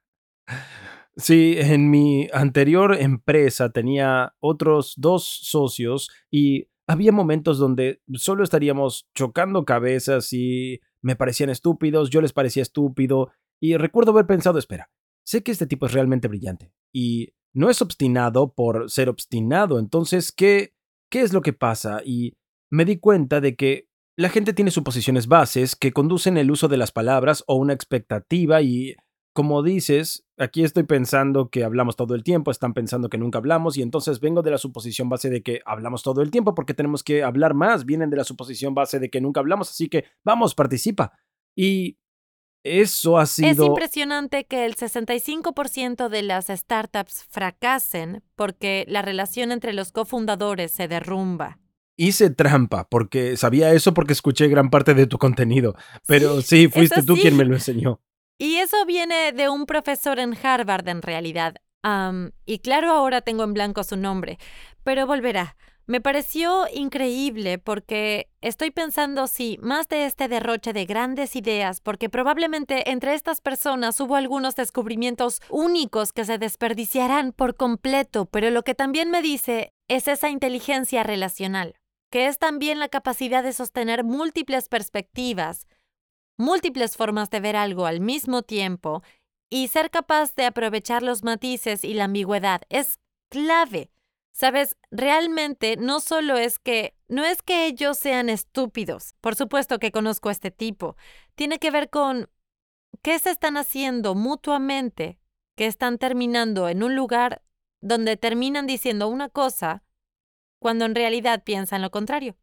Sí, 1.15 1.53
en 1.59 1.91
mi 1.91 2.27
anterior 2.33 2.95
empresa 2.99 3.69
tenía 3.71 4.33
otros 4.39 4.95
dos 4.97 5.23
socios 5.23 6.09
y 6.31 6.69
había 6.87 7.11
momentos 7.11 7.59
donde 7.59 8.01
solo 8.15 8.43
estaríamos 8.43 9.07
chocando 9.13 9.63
cabezas 9.63 10.33
y 10.33 10.81
me 11.03 11.15
parecían 11.15 11.51
estúpidos, 11.51 12.09
yo 12.09 12.19
les 12.19 12.33
parecía 12.33 12.63
estúpido 12.63 13.31
y 13.61 13.77
recuerdo 13.77 14.11
haber 14.11 14.25
pensado, 14.25 14.57
espera, 14.57 14.89
sé 15.23 15.43
que 15.43 15.51
este 15.51 15.67
tipo 15.67 15.85
es 15.85 15.93
realmente 15.93 16.27
brillante 16.27 16.73
y 16.91 17.35
no 17.53 17.69
es 17.69 17.83
obstinado 17.83 18.51
por 18.51 18.89
ser 18.89 19.07
obstinado, 19.07 19.77
entonces, 19.77 20.31
¿qué, 20.31 20.73
¿qué 21.13 21.21
es 21.21 21.31
lo 21.31 21.41
que 21.41 21.53
pasa? 21.53 22.01
Y 22.03 22.33
me 22.71 22.85
di 22.85 22.97
cuenta 22.97 23.39
de 23.39 23.55
que 23.55 23.87
la 24.17 24.29
gente 24.29 24.51
tiene 24.51 24.71
suposiciones 24.71 25.27
bases 25.27 25.75
que 25.75 25.93
conducen 25.93 26.37
el 26.37 26.49
uso 26.49 26.67
de 26.67 26.77
las 26.77 26.91
palabras 26.91 27.43
o 27.45 27.53
una 27.53 27.73
expectativa 27.73 28.63
y, 28.63 28.95
como 29.31 29.61
dices, 29.61 30.25
aquí 30.39 30.63
estoy 30.63 30.85
pensando 30.85 31.51
que 31.51 31.63
hablamos 31.63 31.97
todo 31.97 32.15
el 32.15 32.23
tiempo, 32.23 32.49
están 32.49 32.73
pensando 32.73 33.09
que 33.09 33.19
nunca 33.19 33.37
hablamos 33.37 33.77
y 33.77 33.83
entonces 33.83 34.19
vengo 34.21 34.41
de 34.41 34.49
la 34.49 34.57
suposición 34.57 35.07
base 35.07 35.29
de 35.29 35.43
que 35.43 35.61
hablamos 35.67 36.01
todo 36.01 36.23
el 36.23 36.31
tiempo 36.31 36.55
porque 36.55 36.73
tenemos 36.73 37.03
que 37.03 37.21
hablar 37.21 37.53
más, 37.53 37.85
vienen 37.85 38.09
de 38.09 38.17
la 38.17 38.23
suposición 38.23 38.73
base 38.73 38.99
de 38.99 39.11
que 39.11 39.21
nunca 39.21 39.39
hablamos, 39.39 39.69
así 39.69 39.89
que 39.89 40.05
vamos, 40.25 40.55
participa. 40.55 41.13
Y 41.55 41.99
eso 42.63 43.17
ha 43.17 43.25
sido... 43.25 43.49
Es 43.49 43.59
impresionante 43.59 44.45
que 44.45 44.65
el 44.65 44.75
65% 44.75 46.09
de 46.09 46.21
las 46.23 46.47
startups 46.47 47.25
fracasen 47.29 48.23
porque 48.35 48.85
la 48.87 49.01
relación 49.01 49.51
entre 49.51 49.73
los 49.73 49.91
cofundadores 49.91 50.71
se 50.71 50.87
derrumba 50.87 51.59
hice 51.95 52.29
trampa 52.29 52.87
porque 52.89 53.37
sabía 53.37 53.71
eso 53.71 53.93
porque 53.93 54.13
escuché 54.13 54.47
gran 54.47 54.69
parte 54.69 54.93
de 54.93 55.07
tu 55.07 55.17
contenido, 55.17 55.75
pero 56.07 56.41
sí, 56.41 56.67
fuiste 56.67 57.03
tú 57.03 57.15
quien 57.15 57.37
me 57.37 57.45
lo 57.45 57.53
enseñó. 57.53 58.01
Y 58.37 58.55
eso 58.55 58.85
viene 58.85 59.31
de 59.31 59.49
un 59.49 59.65
profesor 59.65 60.19
en 60.19 60.35
Harvard 60.41 60.87
en 60.87 61.01
realidad. 61.01 61.55
y 62.45 62.59
claro, 62.59 62.91
ahora 62.91 63.21
tengo 63.21 63.43
en 63.43 63.53
blanco 63.53 63.83
su 63.83 63.97
nombre, 63.97 64.37
pero 64.83 65.05
volverá. 65.05 65.55
Me 65.85 65.99
pareció 65.99 66.65
increíble 66.73 67.57
porque 67.57 68.29
estoy 68.41 68.71
pensando 68.71 69.27
si 69.27 69.57
más 69.61 69.89
de 69.89 70.05
este 70.05 70.27
derroche 70.27 70.71
de 70.71 70.85
grandes 70.85 71.35
ideas, 71.35 71.81
porque 71.81 72.09
probablemente 72.09 72.89
entre 72.91 73.13
estas 73.13 73.41
personas 73.41 73.99
hubo 73.99 74.15
algunos 74.15 74.55
descubrimientos 74.55 75.41
únicos 75.49 76.13
que 76.13 76.23
se 76.23 76.37
desperdiciarán 76.37 77.33
por 77.33 77.55
completo, 77.55 78.25
pero 78.25 78.49
lo 78.49 78.63
que 78.63 78.75
también 78.75 79.11
me 79.11 79.21
dice 79.21 79.73
es 79.89 80.07
esa 80.07 80.29
inteligencia 80.29 81.03
relacional 81.03 81.75
que 82.13 82.27
es 82.27 82.37
también 82.37 82.77
la 82.77 82.89
capacidad 82.89 83.41
de 83.41 83.53
sostener 83.53 84.03
múltiples 84.03 84.69
perspectivas, 84.69 85.65
múltiples 86.37 86.95
formas 86.95 87.31
de 87.31 87.39
ver 87.39 87.55
algo 87.55 87.87
al 87.87 88.01
mismo 88.01 88.43
tiempo 88.43 89.01
y 89.49 89.69
ser 89.69 89.89
capaz 89.89 90.35
de 90.35 90.45
aprovechar 90.45 91.01
los 91.01 91.23
matices 91.23 91.83
y 91.83 91.95
la 91.95 92.03
ambigüedad. 92.03 92.61
Es 92.69 92.99
clave. 93.31 93.89
Sabes, 94.33 94.75
realmente 94.89 95.77
no 95.77 95.99
solo 95.99 96.37
es 96.37 96.57
que, 96.57 96.95
no 97.07 97.23
es 97.23 97.43
que 97.43 97.67
ellos 97.67 97.99
sean 97.99 98.29
estúpidos, 98.29 99.13
por 99.21 99.35
supuesto 99.35 99.77
que 99.77 99.91
conozco 99.91 100.29
a 100.29 100.31
este 100.31 100.49
tipo, 100.49 100.97
tiene 101.35 101.59
que 101.59 101.69
ver 101.69 101.91
con 101.91 102.29
qué 103.03 103.19
se 103.19 103.29
están 103.29 103.57
haciendo 103.57 104.15
mutuamente, 104.15 105.19
que 105.55 105.67
están 105.67 105.99
terminando 105.99 106.67
en 106.67 106.81
un 106.81 106.95
lugar 106.95 107.43
donde 107.79 108.17
terminan 108.17 108.65
diciendo 108.65 109.07
una 109.07 109.29
cosa 109.29 109.83
cuando 110.59 110.85
en 110.85 110.95
realidad 110.95 111.43
piensan 111.43 111.83
lo 111.83 111.91
contrario. 111.91 112.35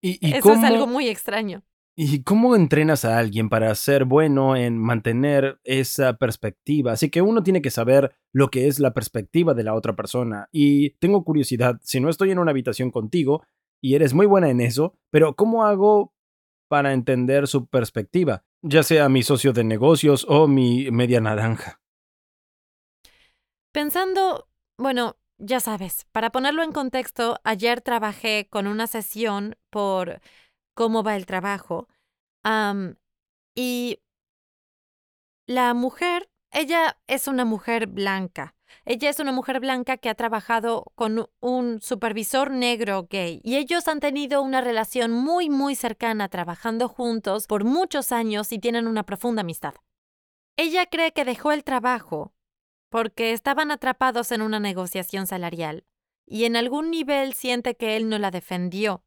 ¿Y, 0.00 0.34
Eso 0.34 0.54
es 0.54 0.64
algo 0.64 0.88
muy 0.88 1.08
extraño. 1.08 1.62
¿Y 2.02 2.22
cómo 2.22 2.56
entrenas 2.56 3.04
a 3.04 3.18
alguien 3.18 3.50
para 3.50 3.74
ser 3.74 4.06
bueno 4.06 4.56
en 4.56 4.78
mantener 4.78 5.60
esa 5.64 6.14
perspectiva? 6.14 6.92
Así 6.92 7.10
que 7.10 7.20
uno 7.20 7.42
tiene 7.42 7.60
que 7.60 7.70
saber 7.70 8.16
lo 8.32 8.48
que 8.48 8.68
es 8.68 8.80
la 8.80 8.94
perspectiva 8.94 9.52
de 9.52 9.64
la 9.64 9.74
otra 9.74 9.94
persona. 9.94 10.48
Y 10.50 10.92
tengo 10.92 11.22
curiosidad, 11.24 11.78
si 11.82 12.00
no 12.00 12.08
estoy 12.08 12.30
en 12.30 12.38
una 12.38 12.52
habitación 12.52 12.90
contigo 12.90 13.42
y 13.82 13.96
eres 13.96 14.14
muy 14.14 14.24
buena 14.24 14.48
en 14.48 14.62
eso, 14.62 14.96
pero 15.10 15.36
¿cómo 15.36 15.66
hago 15.66 16.14
para 16.68 16.94
entender 16.94 17.46
su 17.46 17.66
perspectiva? 17.66 18.46
Ya 18.62 18.82
sea 18.82 19.10
mi 19.10 19.22
socio 19.22 19.52
de 19.52 19.64
negocios 19.64 20.24
o 20.26 20.48
mi 20.48 20.90
media 20.90 21.20
naranja. 21.20 21.82
Pensando, 23.72 24.48
bueno, 24.78 25.18
ya 25.36 25.60
sabes, 25.60 26.06
para 26.12 26.30
ponerlo 26.30 26.62
en 26.62 26.72
contexto, 26.72 27.38
ayer 27.44 27.82
trabajé 27.82 28.48
con 28.48 28.66
una 28.66 28.86
sesión 28.86 29.56
por 29.68 30.22
cómo 30.80 31.02
va 31.02 31.14
el 31.14 31.26
trabajo 31.26 31.88
y 33.54 33.98
la 35.46 35.74
mujer, 35.74 36.30
ella 36.50 36.96
es 37.06 37.28
una 37.28 37.44
mujer 37.44 37.86
blanca. 37.86 38.54
Ella 38.86 39.10
es 39.10 39.20
una 39.20 39.30
mujer 39.30 39.60
blanca 39.60 39.98
que 39.98 40.08
ha 40.08 40.14
trabajado 40.14 40.90
con 40.94 41.28
un 41.40 41.82
supervisor 41.82 42.50
negro 42.50 43.06
gay 43.10 43.42
y 43.44 43.56
ellos 43.56 43.88
han 43.88 44.00
tenido 44.00 44.40
una 44.40 44.62
relación 44.62 45.12
muy, 45.12 45.50
muy 45.50 45.74
cercana 45.74 46.30
trabajando 46.30 46.88
juntos 46.88 47.46
por 47.46 47.64
muchos 47.64 48.10
años 48.10 48.50
y 48.50 48.58
tienen 48.58 48.86
una 48.86 49.02
profunda 49.02 49.42
amistad. 49.42 49.74
Ella 50.56 50.86
cree 50.86 51.12
que 51.12 51.26
dejó 51.26 51.52
el 51.52 51.62
trabajo 51.62 52.32
porque 52.88 53.34
estaban 53.34 53.70
atrapados 53.70 54.32
en 54.32 54.40
una 54.40 54.60
negociación 54.60 55.26
salarial, 55.26 55.84
y 56.24 56.46
en 56.46 56.56
algún 56.56 56.90
nivel 56.90 57.34
siente 57.34 57.76
que 57.76 57.98
él 57.98 58.08
no 58.08 58.18
la 58.18 58.30
defendió. 58.30 59.04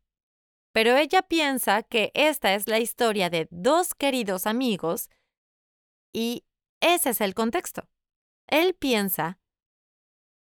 Pero 0.73 0.97
ella 0.97 1.21
piensa 1.21 1.83
que 1.83 2.11
esta 2.13 2.53
es 2.55 2.67
la 2.67 2.79
historia 2.79 3.29
de 3.29 3.47
dos 3.51 3.93
queridos 3.95 4.47
amigos, 4.47 5.09
y 6.11 6.43
ese 6.81 7.11
es 7.11 7.21
el 7.21 7.33
contexto. 7.33 7.87
Él 8.47 8.73
piensa, 8.73 9.39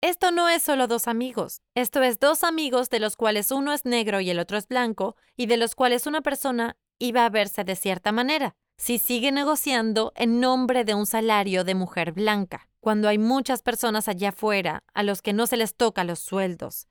esto 0.00 0.30
no 0.30 0.48
es 0.48 0.62
solo 0.62 0.86
dos 0.86 1.08
amigos, 1.08 1.60
esto 1.74 2.02
es 2.02 2.18
dos 2.18 2.44
amigos 2.44 2.88
de 2.88 3.00
los 3.00 3.16
cuales 3.16 3.50
uno 3.50 3.72
es 3.72 3.84
negro 3.84 4.20
y 4.20 4.30
el 4.30 4.38
otro 4.38 4.56
es 4.56 4.66
blanco, 4.66 5.16
y 5.36 5.46
de 5.46 5.58
los 5.58 5.74
cuales 5.74 6.06
una 6.06 6.22
persona 6.22 6.78
iba 6.98 7.26
a 7.26 7.30
verse 7.30 7.64
de 7.64 7.76
cierta 7.76 8.12
manera 8.12 8.54
si 8.80 8.96
sigue 8.96 9.30
negociando 9.30 10.12
en 10.16 10.40
nombre 10.40 10.84
de 10.84 10.94
un 10.94 11.04
salario 11.04 11.64
de 11.64 11.74
mujer 11.74 12.12
blanca, 12.12 12.70
cuando 12.80 13.08
hay 13.08 13.18
muchas 13.18 13.60
personas 13.60 14.08
allá 14.08 14.30
afuera 14.30 14.84
a 14.94 15.02
los 15.02 15.20
que 15.20 15.34
no 15.34 15.46
se 15.46 15.58
les 15.58 15.74
toca 15.74 16.02
los 16.02 16.18
sueldos. 16.18 16.89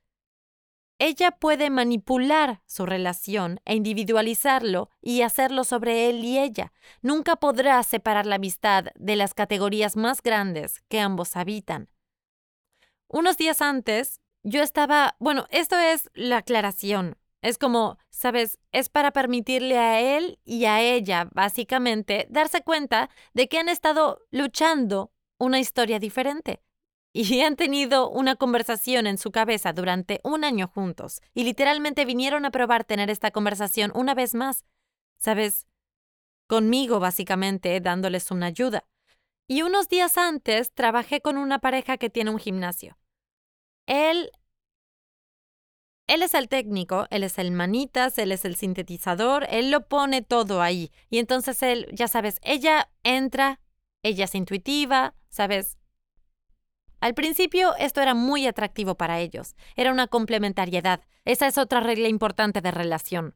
Ella 1.02 1.32
puede 1.32 1.70
manipular 1.70 2.62
su 2.66 2.86
relación 2.86 3.62
e 3.64 3.74
individualizarlo 3.74 4.90
y 5.02 5.22
hacerlo 5.22 5.64
sobre 5.64 6.10
él 6.10 6.26
y 6.26 6.38
ella. 6.38 6.74
Nunca 7.02 7.38
podrá 7.38 7.82
separar 7.84 8.26
la 8.26 8.36
amistad 8.36 8.88
de 8.96 9.16
las 9.16 9.34
categorías 9.34 9.96
más 9.96 10.22
grandes 10.22 10.82
que 10.90 11.00
ambos 11.00 11.38
habitan. 11.38 11.90
Unos 13.08 13.38
días 13.38 13.62
antes, 13.62 14.20
yo 14.44 14.62
estaba, 14.62 15.16
bueno, 15.20 15.48
esto 15.52 15.78
es 15.78 16.10
la 16.14 16.38
aclaración. 16.38 17.16
Es 17.42 17.58
como, 17.58 17.98
sabes, 18.10 18.60
es 18.74 18.90
para 18.90 19.12
permitirle 19.12 19.78
a 19.78 20.02
él 20.02 20.40
y 20.44 20.66
a 20.66 20.82
ella, 20.82 21.30
básicamente, 21.34 22.28
darse 22.30 22.62
cuenta 22.62 23.10
de 23.34 23.48
que 23.48 23.58
han 23.58 23.70
estado 23.70 24.20
luchando 24.32 25.14
una 25.38 25.60
historia 25.60 25.98
diferente. 25.98 26.62
Y 27.22 27.42
han 27.42 27.58
tenido 27.58 28.10
una 28.10 28.38
conversación 28.38 29.06
en 29.06 29.18
su 29.18 29.32
cabeza 29.32 29.74
durante 29.74 30.22
un 30.24 30.46
año 30.46 30.70
juntos. 30.70 31.22
Y 31.34 31.44
literalmente 31.44 32.06
vinieron 32.06 32.46
a 32.46 32.52
probar 32.52 32.86
tener 32.86 33.10
esta 33.10 33.32
conversación 33.32 33.92
una 33.94 34.14
vez 34.14 34.36
más. 34.36 34.64
¿Sabes? 35.18 35.68
Conmigo, 36.48 37.02
básicamente, 37.02 37.78
dándoles 37.82 38.32
una 38.32 38.46
ayuda. 38.46 38.86
Y 39.50 39.64
unos 39.64 39.90
días 39.90 40.18
antes 40.18 40.74
trabajé 40.74 41.20
con 41.20 41.38
una 41.38 41.60
pareja 41.60 41.98
que 41.98 42.10
tiene 42.10 42.30
un 42.30 42.40
gimnasio. 42.40 42.98
Él 43.86 44.32
él 46.08 46.24
es 46.24 46.34
el 46.34 46.48
técnico, 46.48 47.06
él 47.10 47.24
es 47.24 47.38
el 47.38 47.52
manitas, 47.52 48.18
él 48.18 48.32
es 48.32 48.46
el 48.46 48.56
sintetizador, 48.56 49.46
él 49.50 49.72
lo 49.72 49.90
pone 49.90 50.22
todo 50.22 50.62
ahí. 50.62 50.90
Y 51.10 51.18
entonces 51.18 51.62
él, 51.64 51.90
ya 51.92 52.08
sabes, 52.08 52.40
ella 52.44 52.90
entra, 53.04 53.60
ella 54.04 54.24
es 54.24 54.36
intuitiva, 54.36 55.16
¿sabes? 55.28 55.79
Al 57.00 57.14
principio 57.14 57.76
esto 57.78 58.02
era 58.02 58.14
muy 58.14 58.48
atractivo 58.48 58.96
para 58.96 59.20
ellos, 59.20 59.56
era 59.76 59.92
una 59.92 60.08
complementariedad. 60.08 61.02
Esa 61.26 61.48
es 61.48 61.58
otra 61.58 61.80
regla 61.80 62.08
importante 62.08 62.62
de 62.62 62.72
relación. 62.72 63.36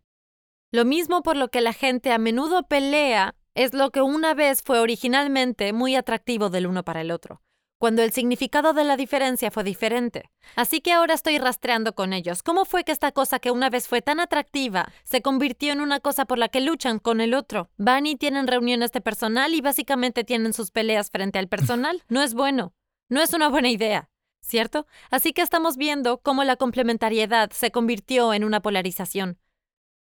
Lo 0.71 0.85
mismo 0.85 1.21
por 1.23 1.37
lo 1.37 1.49
que 1.49 1.61
la 1.61 1.73
gente 1.73 2.11
a 2.11 2.17
menudo 2.17 2.63
pelea 2.63 3.35
es 3.53 3.73
lo 3.73 3.91
que 3.91 4.01
una 4.01 4.33
vez 4.33 4.61
fue 4.63 4.79
originalmente 4.79 5.71
muy 5.73 5.95
atractivo 5.95 6.49
del 6.49 6.67
uno 6.67 6.83
para 6.83 7.01
el 7.01 7.11
otro 7.11 7.41
cuando 7.83 8.01
el 8.01 8.13
significado 8.13 8.71
de 8.71 8.85
la 8.85 8.95
diferencia 8.95 9.51
fue 9.51 9.65
diferente. 9.65 10.31
Así 10.55 10.79
que 10.79 10.93
ahora 10.93 11.15
estoy 11.15 11.37
rastreando 11.37 11.93
con 11.95 12.13
ellos. 12.13 12.41
¿Cómo 12.41 12.63
fue 12.63 12.85
que 12.85 12.93
esta 12.93 13.11
cosa 13.11 13.39
que 13.39 13.51
una 13.51 13.69
vez 13.69 13.89
fue 13.89 14.01
tan 14.01 14.21
atractiva 14.21 14.87
se 15.03 15.21
convirtió 15.21 15.73
en 15.73 15.81
una 15.81 15.99
cosa 15.99 16.23
por 16.23 16.37
la 16.37 16.47
que 16.47 16.61
luchan 16.61 16.97
con 16.97 17.19
el 17.19 17.33
otro? 17.33 17.69
Van 17.75 18.05
y 18.05 18.15
tienen 18.15 18.47
reuniones 18.47 18.93
de 18.93 19.01
personal 19.01 19.53
y 19.53 19.59
básicamente 19.59 20.23
tienen 20.23 20.53
sus 20.53 20.71
peleas 20.71 21.11
frente 21.11 21.39
al 21.39 21.49
personal. 21.49 22.01
No 22.07 22.21
es 22.21 22.33
bueno. 22.33 22.73
No 23.09 23.21
es 23.21 23.33
una 23.33 23.49
buena 23.49 23.69
idea. 23.69 24.09
¿Cierto? 24.41 24.87
Así 25.09 25.31
que 25.31 25.41
estamos 25.41 25.77
viendo 25.77 26.17
cómo 26.17 26.43
la 26.43 26.57
complementariedad 26.57 27.51
se 27.51 27.71
convirtió 27.71 28.33
en 28.33 28.43
una 28.43 28.61
polarización. 28.61 29.39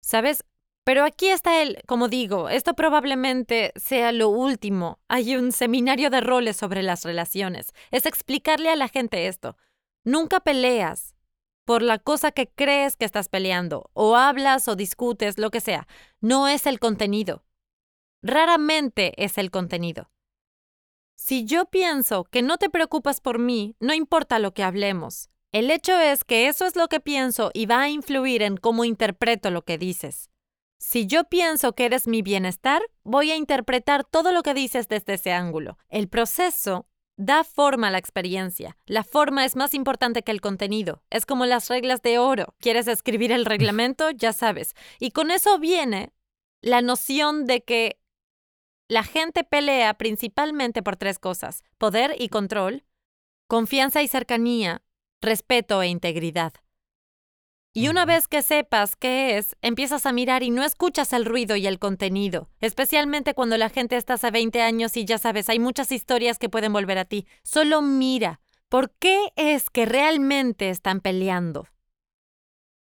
¿Sabes? 0.02 0.46
Pero 0.86 1.04
aquí 1.04 1.28
está 1.28 1.62
el, 1.62 1.82
como 1.88 2.08
digo, 2.08 2.50
esto 2.50 2.74
probablemente 2.74 3.74
sea 3.76 4.12
lo 4.12 4.30
último. 4.30 5.00
Hay 5.08 5.36
un 5.36 5.52
seminario 5.52 6.10
de 6.10 6.22
roles 6.22 6.58
sobre 6.58 6.84
las 6.84 7.04
relaciones. 7.04 7.74
Es 7.92 8.06
explicarle 8.06 8.70
a 8.70 8.76
la 8.76 8.90
gente 8.90 9.28
esto. 9.28 9.58
Nunca 10.06 10.42
peleas 10.42 11.16
por 11.66 11.82
la 11.82 12.00
cosa 12.00 12.32
que 12.32 12.50
crees 12.50 12.98
que 12.98 13.06
estás 13.06 13.30
peleando, 13.30 13.90
o 13.94 14.18
hablas 14.18 14.68
o 14.68 14.76
discutes, 14.76 15.38
lo 15.38 15.52
que 15.52 15.62
sea. 15.62 15.88
No 16.20 16.50
es 16.50 16.66
el 16.66 16.80
contenido. 16.80 17.46
Raramente 18.22 19.14
es 19.24 19.38
el 19.38 19.52
contenido. 19.52 20.10
Si 21.26 21.46
yo 21.46 21.64
pienso 21.64 22.26
que 22.26 22.42
no 22.42 22.58
te 22.58 22.70
preocupas 22.70 23.22
por 23.22 23.40
mí, 23.40 23.78
no 23.80 23.94
importa 23.94 24.40
lo 24.40 24.54
que 24.54 24.62
hablemos. 24.62 25.30
El 25.54 25.72
hecho 25.72 25.98
es 25.98 26.26
que 26.26 26.50
eso 26.50 26.66
es 26.66 26.76
lo 26.76 26.90
que 26.90 27.00
pienso 27.00 27.50
y 27.54 27.66
va 27.66 27.80
a 27.84 27.90
influir 27.90 28.42
en 28.42 28.58
cómo 28.58 28.84
interpreto 28.84 29.50
lo 29.50 29.62
que 29.62 29.78
dices. 29.78 30.30
Si 30.80 31.08
yo 31.08 31.24
pienso 31.24 31.76
que 31.76 31.86
eres 31.86 32.08
mi 32.08 32.22
bienestar, 32.22 32.82
voy 33.06 33.32
a 33.32 33.38
interpretar 33.38 34.04
todo 34.04 34.34
lo 34.34 34.44
que 34.44 34.54
dices 34.54 34.90
desde 34.90 35.14
ese 35.14 35.32
ángulo. 35.32 35.78
El 35.88 36.10
proceso 36.10 36.88
da 37.16 37.46
forma 37.46 37.88
a 37.88 37.92
la 37.92 38.00
experiencia. 38.00 38.76
La 38.86 39.06
forma 39.06 39.46
es 39.46 39.56
más 39.56 39.74
importante 39.74 40.24
que 40.24 40.32
el 40.34 40.42
contenido. 40.42 41.04
Es 41.10 41.26
como 41.26 41.46
las 41.46 41.70
reglas 41.70 42.02
de 42.02 42.20
oro. 42.20 42.54
¿Quieres 42.60 42.90
escribir 42.90 43.32
el 43.32 43.46
reglamento? 43.56 44.12
Ya 44.12 44.34
sabes. 44.34 44.76
Y 45.00 45.12
con 45.12 45.32
eso 45.32 45.58
viene 45.58 46.12
la 46.60 46.82
noción 46.82 47.46
de 47.46 47.64
que 47.64 48.03
la 48.88 49.04
gente 49.04 49.44
pelea 49.44 49.94
principalmente 49.96 50.84
por 50.84 50.98
tres 50.98 51.20
cosas, 51.20 51.64
poder 51.78 52.16
y 52.20 52.30
control, 52.30 52.84
confianza 53.48 54.02
y 54.02 54.08
cercanía, 54.08 54.84
respeto 55.22 55.82
e 55.82 55.88
integridad. 55.88 56.54
Y 57.76 57.88
una 57.88 58.06
vez 58.06 58.28
que 58.28 58.44
sepas 58.44 58.96
qué 58.96 59.38
es, 59.38 59.56
empiezas 59.64 60.06
a 60.06 60.12
mirar 60.12 60.44
y 60.44 60.52
no 60.52 60.64
escuchas 60.64 61.12
el 61.12 61.26
ruido 61.26 61.56
y 61.56 61.66
el 61.66 61.80
contenido, 61.80 62.50
especialmente 62.60 63.34
cuando 63.34 63.58
la 63.58 63.70
gente 63.70 63.98
está 63.98 64.14
hace 64.14 64.30
20 64.30 64.62
años 64.62 64.96
y 64.96 65.06
ya 65.06 65.18
sabes, 65.18 65.50
hay 65.50 65.58
muchas 65.58 65.92
historias 65.92 66.38
que 66.38 66.50
pueden 66.50 66.72
volver 66.72 67.00
a 67.00 67.06
ti. 67.06 67.26
Solo 67.42 67.82
mira, 67.82 68.42
¿por 68.70 68.92
qué 68.92 69.32
es 69.36 69.72
que 69.72 69.86
realmente 69.88 70.70
están 70.70 71.00
peleando? 71.00 71.68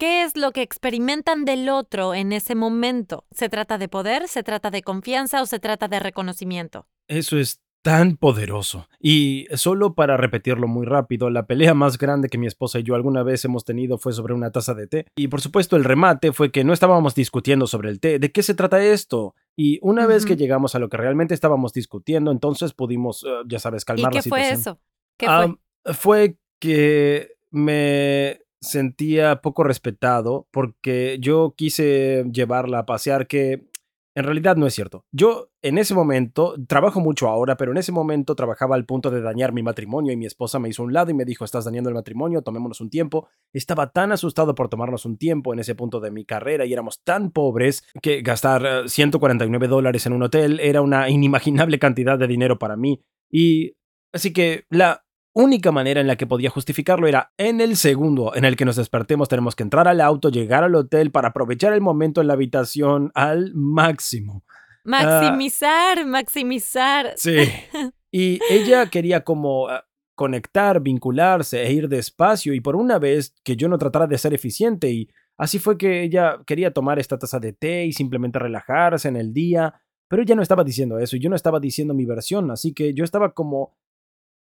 ¿Qué 0.04 0.24
es 0.24 0.36
lo 0.36 0.52
que 0.52 0.62
experimentan 0.62 1.46
del 1.46 1.70
otro 1.70 2.14
en 2.14 2.34
ese 2.34 2.56
momento? 2.56 3.24
¿Se 3.32 3.48
trata 3.48 3.78
de 3.78 3.88
poder, 3.88 4.28
se 4.28 4.44
trata 4.44 4.70
de 4.70 4.82
confianza 4.82 5.42
o 5.42 5.46
se 5.46 5.60
trata 5.60 5.88
de 5.88 6.02
reconocimiento? 6.02 6.88
Eso 7.08 7.38
es 7.38 7.62
tan 7.82 8.18
poderoso. 8.18 8.90
Y 9.00 9.48
solo 9.54 9.94
para 9.94 10.18
repetirlo 10.18 10.68
muy 10.68 10.86
rápido, 10.86 11.30
la 11.30 11.46
pelea 11.46 11.74
más 11.74 11.98
grande 11.98 12.28
que 12.28 12.38
mi 12.38 12.48
esposa 12.48 12.80
y 12.80 12.84
yo 12.84 12.96
alguna 12.96 13.24
vez 13.24 13.46
hemos 13.46 13.64
tenido 13.64 13.98
fue 13.98 14.12
sobre 14.12 14.34
una 14.34 14.52
taza 14.52 14.74
de 14.74 14.88
té. 14.88 15.06
Y 15.16 15.30
por 15.30 15.40
supuesto 15.40 15.78
el 15.78 15.86
remate 15.86 16.34
fue 16.34 16.52
que 16.52 16.66
no 16.66 16.74
estábamos 16.74 17.16
discutiendo 17.16 17.66
sobre 17.66 17.90
el 17.90 18.02
té. 18.02 18.20
¿De 18.20 18.30
qué 18.30 18.44
se 18.44 18.56
trata 18.56 18.84
esto? 18.84 19.36
Y 19.56 19.80
una 19.82 20.06
vez 20.06 20.26
que 20.26 20.36
llegamos 20.36 20.76
a 20.76 20.80
lo 20.80 20.90
que 20.90 20.98
realmente 20.98 21.34
estábamos 21.34 21.72
discutiendo, 21.72 22.30
entonces 22.30 22.74
pudimos, 22.74 23.24
eh, 23.24 23.44
ya 23.48 23.60
sabes, 23.60 23.86
calmar 23.86 24.14
¿Y 24.14 24.20
qué 24.20 24.28
fue 24.28 24.50
eso? 24.50 24.82
¿Qué 25.16 25.28
fue? 25.28 25.94
fue 25.94 26.38
que 26.60 27.38
me 27.52 28.44
sentía 28.64 29.42
poco 29.42 29.64
respetado 29.64 30.48
porque 30.52 31.18
yo 31.20 31.54
quise 31.56 32.26
llevarla 32.32 32.80
a 32.80 32.86
pasear 32.86 33.28
que 33.28 33.68
en 34.16 34.26
realidad 34.26 34.56
no 34.58 34.68
es 34.68 34.76
cierto. 34.76 35.06
Yo 35.12 35.50
en 35.64 35.78
ese 35.78 35.96
momento, 35.96 36.56
trabajo 36.68 37.00
mucho 37.00 37.28
ahora, 37.30 37.58
pero 37.58 37.72
en 37.72 37.78
ese 37.78 37.92
momento 37.92 38.36
trabajaba 38.36 38.76
al 38.76 38.86
punto 38.86 39.10
de 39.10 39.22
dañar 39.22 39.54
mi 39.54 39.64
matrimonio 39.64 40.14
y 40.14 40.18
mi 40.18 40.28
esposa 40.28 40.60
me 40.60 40.70
hizo 40.70 40.84
un 40.84 40.94
lado 40.94 41.10
y 41.10 41.16
me 41.16 41.26
dijo, 41.26 41.46
estás 41.46 41.66
dañando 41.66 41.90
el 41.90 41.96
matrimonio, 41.96 42.44
tomémonos 42.44 42.80
un 42.80 42.92
tiempo. 42.92 43.28
Estaba 43.54 43.92
tan 43.92 44.12
asustado 44.12 44.54
por 44.54 44.70
tomarnos 44.70 45.06
un 45.06 45.18
tiempo 45.18 45.52
en 45.52 45.60
ese 45.60 45.74
punto 45.74 46.00
de 46.00 46.12
mi 46.12 46.26
carrera 46.26 46.66
y 46.66 46.74
éramos 46.74 47.02
tan 47.04 47.32
pobres 47.32 47.84
que 48.02 48.22
gastar 48.22 48.88
149 48.88 49.66
eh, 49.66 49.70
dólares 49.70 50.06
en 50.06 50.14
un 50.14 50.24
hotel 50.24 50.60
era 50.60 50.82
una 50.82 51.10
inimaginable 51.10 51.80
cantidad 51.80 52.20
de 52.20 52.28
dinero 52.28 52.60
para 52.60 52.78
mí. 52.78 53.02
Y 53.32 53.74
así 54.14 54.32
que 54.32 54.66
la 54.70 55.04
única 55.34 55.72
manera 55.72 56.00
en 56.00 56.08
la 56.08 56.16
que 56.16 56.28
podía 56.28 56.50
justificarlo 56.50 57.08
era 57.08 57.34
en 57.38 57.60
el 57.60 57.76
segundo 57.76 58.36
en 58.36 58.46
el 58.46 58.56
que 58.56 58.66
nos 58.66 58.76
despertemos 58.76 59.30
tenemos 59.30 59.56
que 59.56 59.64
entrar 59.64 59.88
al 59.88 60.00
auto, 60.00 60.30
llegar 60.30 60.64
al 60.64 60.76
hotel 60.76 61.12
para 61.12 61.30
aprovechar 61.30 61.74
el 61.74 61.82
momento 61.82 62.22
en 62.22 62.28
la 62.28 62.34
habitación 62.34 63.12
al 63.16 63.52
máximo. 63.56 64.44
Maximizar, 64.84 66.06
maximizar. 66.06 67.14
Sí. 67.16 67.38
Y 68.16 68.40
ella 68.48 68.92
quería 68.92 69.24
como 69.24 69.70
ah, 69.70 69.88
conectar, 70.14 70.80
vincularse 70.82 71.64
e 71.64 71.74
ir 71.74 71.90
despacio 71.90 72.54
y 72.54 72.62
por 72.62 72.76
una 72.76 73.00
vez 73.00 73.34
que 73.44 73.56
yo 73.56 73.68
no 73.68 73.80
tratara 73.80 74.06
de 74.06 74.20
ser 74.20 74.36
eficiente 74.36 74.92
y 74.92 75.10
así 75.36 75.58
fue 75.58 75.80
que 75.80 76.04
ella 76.04 76.38
quería 76.46 76.72
tomar 76.72 77.00
esta 77.00 77.18
taza 77.18 77.40
de 77.40 77.54
té 77.54 77.86
y 77.86 77.92
simplemente 77.92 78.38
relajarse 78.38 79.08
en 79.08 79.16
el 79.16 79.34
día, 79.34 79.82
pero 80.08 80.22
ella 80.22 80.36
no 80.36 80.44
estaba 80.44 80.64
diciendo 80.64 81.00
eso 81.00 81.16
y 81.16 81.22
yo 81.22 81.30
no 81.32 81.36
estaba 81.36 81.60
diciendo 81.60 81.96
mi 81.96 82.06
versión, 82.06 82.52
así 82.52 82.72
que 82.72 82.94
yo 82.94 83.04
estaba 83.04 83.34
como 83.34 83.76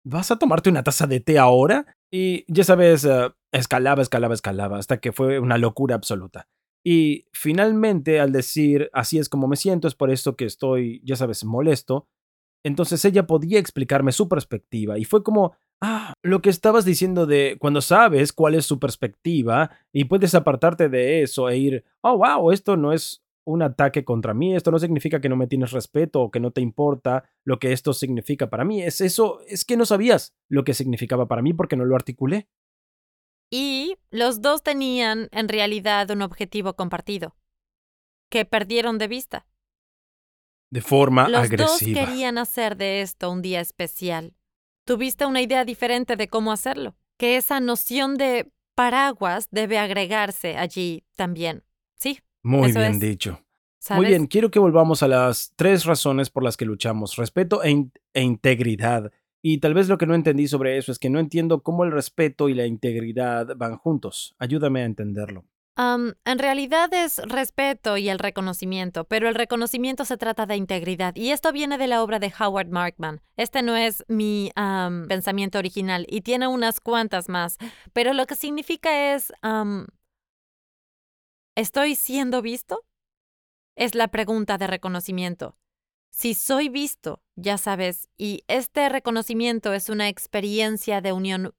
¿vas 0.03 0.31
a 0.31 0.37
tomarte 0.37 0.69
una 0.69 0.83
taza 0.83 1.07
de 1.07 1.19
té 1.19 1.37
ahora? 1.37 1.85
Y 2.11 2.45
ya 2.51 2.63
sabes, 2.63 3.05
eh, 3.05 3.29
escalaba, 3.51 4.01
escalaba, 4.01 4.33
escalaba, 4.33 4.77
hasta 4.77 4.99
que 4.99 5.11
fue 5.11 5.39
una 5.39 5.57
locura 5.57 5.95
absoluta. 5.95 6.47
Y 6.83 7.25
finalmente, 7.33 8.19
al 8.19 8.31
decir, 8.31 8.89
así 8.93 9.19
es 9.19 9.29
como 9.29 9.47
me 9.47 9.57
siento, 9.57 9.87
es 9.87 9.95
por 9.95 10.11
esto 10.11 10.35
que 10.35 10.45
estoy, 10.45 11.01
ya 11.03 11.15
sabes, 11.15 11.43
molesto, 11.43 12.07
entonces 12.63 13.03
ella 13.05 13.27
podía 13.27 13.59
explicarme 13.59 14.11
su 14.11 14.27
perspectiva 14.27 14.97
y 14.97 15.05
fue 15.05 15.23
como, 15.23 15.53
ah, 15.81 16.13
lo 16.23 16.41
que 16.41 16.49
estabas 16.49 16.85
diciendo 16.85 17.25
de 17.25 17.57
cuando 17.59 17.81
sabes 17.81 18.33
cuál 18.33 18.55
es 18.55 18.65
su 18.65 18.79
perspectiva 18.79 19.71
y 19.93 20.05
puedes 20.05 20.35
apartarte 20.35 20.89
de 20.89 21.21
eso 21.21 21.49
e 21.49 21.57
ir, 21.57 21.85
oh, 22.01 22.17
wow, 22.17 22.51
esto 22.51 22.75
no 22.75 22.91
es 22.91 23.23
un 23.49 23.63
ataque 23.63 24.05
contra 24.05 24.33
mí. 24.33 24.55
Esto 24.55 24.71
no 24.71 24.79
significa 24.79 25.19
que 25.19 25.29
no 25.29 25.35
me 25.35 25.47
tienes 25.47 25.71
respeto 25.71 26.21
o 26.21 26.31
que 26.31 26.39
no 26.39 26.51
te 26.51 26.61
importa 26.61 27.29
lo 27.43 27.57
que 27.57 27.71
esto 27.71 27.93
significa 27.93 28.49
para 28.49 28.63
mí. 28.63 28.83
Es 28.83 29.01
eso, 29.01 29.41
es 29.47 29.65
que 29.65 29.75
no 29.75 29.85
sabías 29.85 30.35
lo 30.47 30.63
que 30.63 30.73
significaba 30.75 31.27
para 31.27 31.41
mí 31.41 31.53
porque 31.53 31.75
no 31.75 31.85
lo 31.85 31.95
articulé. 31.95 32.47
Y 33.51 33.97
los 34.11 34.41
dos 34.41 34.61
tenían 34.61 35.29
en 35.31 35.49
realidad 35.49 36.11
un 36.11 36.21
objetivo 36.21 36.75
compartido, 36.75 37.35
que 38.29 38.45
perdieron 38.45 38.99
de 38.99 39.07
vista. 39.07 39.47
De 40.69 40.81
forma 40.81 41.23
agresiva. 41.23 41.63
Los 41.63 41.79
dos 41.79 41.79
querían 41.79 42.37
hacer 42.37 42.77
de 42.77 43.01
esto 43.01 43.31
un 43.31 43.41
día 43.41 43.59
especial. 43.59 44.35
Tuviste 44.85 45.25
una 45.25 45.41
idea 45.41 45.65
diferente 45.65 46.15
de 46.15 46.27
cómo 46.27 46.51
hacerlo, 46.51 46.95
que 47.17 47.37
esa 47.37 47.59
noción 47.59 48.15
de 48.15 48.51
paraguas 48.75 49.47
debe 49.49 49.79
agregarse 49.79 50.55
allí 50.55 51.03
también. 51.15 51.63
Sí, 51.97 52.19
muy 52.43 52.71
bien 52.71 52.99
dicho. 52.99 53.41
Muy 53.91 54.07
bien, 54.07 54.27
quiero 54.27 54.51
que 54.51 54.59
volvamos 54.59 55.03
a 55.03 55.07
las 55.07 55.53
tres 55.55 55.85
razones 55.85 56.29
por 56.29 56.43
las 56.43 56.57
que 56.57 56.65
luchamos, 56.65 57.15
respeto 57.15 57.63
e, 57.63 57.87
e, 58.13 58.21
integridad. 58.21 59.11
Y 59.41 59.59
tal 59.59 59.73
vez 59.73 59.87
lo 59.87 59.97
que 59.97 60.05
no 60.05 60.15
entendí 60.15 60.47
sobre 60.47 60.77
eso 60.77 60.91
es 60.91 60.99
que 60.99 61.09
no 61.09 61.19
entiendo 61.19 61.63
cómo 61.63 61.85
el 61.85 61.91
respeto 61.91 62.49
y 62.49 62.53
la 62.53 62.65
integridad 62.65 63.55
van 63.55 63.77
juntos. 63.77 64.35
Ayúdame 64.37 64.81
a 64.81 64.85
entenderlo. 64.85 65.45
en 65.77 66.39
realidad 66.39 66.93
es 66.93 67.19
respeto 67.19 67.95
y 67.95 68.09
el 68.09 68.19
reconocimiento, 68.19 69.05
pero 69.05 69.29
el 69.29 69.35
reconocimiento 69.35 70.03
se 70.03 70.17
trata 70.17 70.45
de 70.45 70.57
integridad. 70.57 71.15
Y 71.15 71.31
esto 71.31 71.53
viene 71.53 71.77
de 71.77 71.87
la 71.87 72.03
obra 72.03 72.19
de 72.19 72.33
Howard 72.37 72.67
Markman. 72.67 73.21
Este 73.37 73.61
no 73.61 73.77
es 73.77 74.03
mi 74.09 74.51
pensamiento 75.07 75.57
original 75.57 76.05
y 76.09 76.19
tiene 76.19 76.47
unas 76.47 76.81
cuantas 76.81 77.29
más, 77.29 77.57
pero 77.93 78.11
lo 78.11 78.25
que 78.25 78.35
significa 78.35 79.15
es 79.15 79.31
¿Estoy 81.59 81.95
siendo 81.95 82.41
visto? 82.41 82.85
Es 83.75 83.93
la 83.93 84.07
pregunta 84.07 84.57
de 84.57 84.65
reconocimiento. 84.65 85.57
Si 86.09 86.33
soy 86.33 86.69
visto, 86.69 87.21
ya 87.35 87.57
sabes, 87.57 88.07
y 88.17 88.45
este 88.47 88.87
reconocimiento 88.87 89.73
es 89.73 89.89
una 89.89 90.07
experiencia 90.07 91.01
de 91.01 91.11
unión 91.11 91.53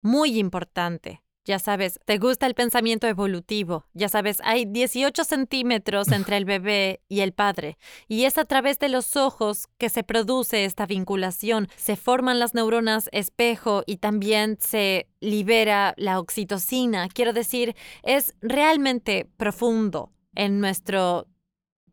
muy 0.00 0.38
importante. 0.38 1.23
Ya 1.46 1.58
sabes, 1.58 2.00
te 2.06 2.16
gusta 2.16 2.46
el 2.46 2.54
pensamiento 2.54 3.06
evolutivo. 3.06 3.84
Ya 3.92 4.08
sabes, 4.08 4.38
hay 4.44 4.64
18 4.64 5.24
centímetros 5.24 6.10
entre 6.10 6.38
el 6.38 6.46
bebé 6.46 7.02
y 7.06 7.20
el 7.20 7.34
padre. 7.34 7.76
Y 8.08 8.24
es 8.24 8.38
a 8.38 8.46
través 8.46 8.78
de 8.78 8.88
los 8.88 9.14
ojos 9.16 9.68
que 9.76 9.90
se 9.90 10.04
produce 10.04 10.64
esta 10.64 10.86
vinculación. 10.86 11.68
Se 11.76 11.96
forman 11.96 12.38
las 12.38 12.54
neuronas 12.54 13.10
espejo 13.12 13.82
y 13.86 13.98
también 13.98 14.56
se 14.58 15.06
libera 15.20 15.92
la 15.98 16.18
oxitocina. 16.18 17.08
Quiero 17.10 17.34
decir, 17.34 17.76
es 18.02 18.34
realmente 18.40 19.28
profundo 19.36 20.12
en 20.34 20.60
nuestro 20.60 21.26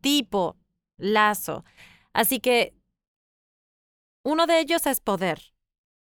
tipo 0.00 0.56
lazo. 0.96 1.62
Así 2.14 2.40
que 2.40 2.74
uno 4.24 4.46
de 4.46 4.60
ellos 4.60 4.86
es 4.86 5.02
poder. 5.02 5.52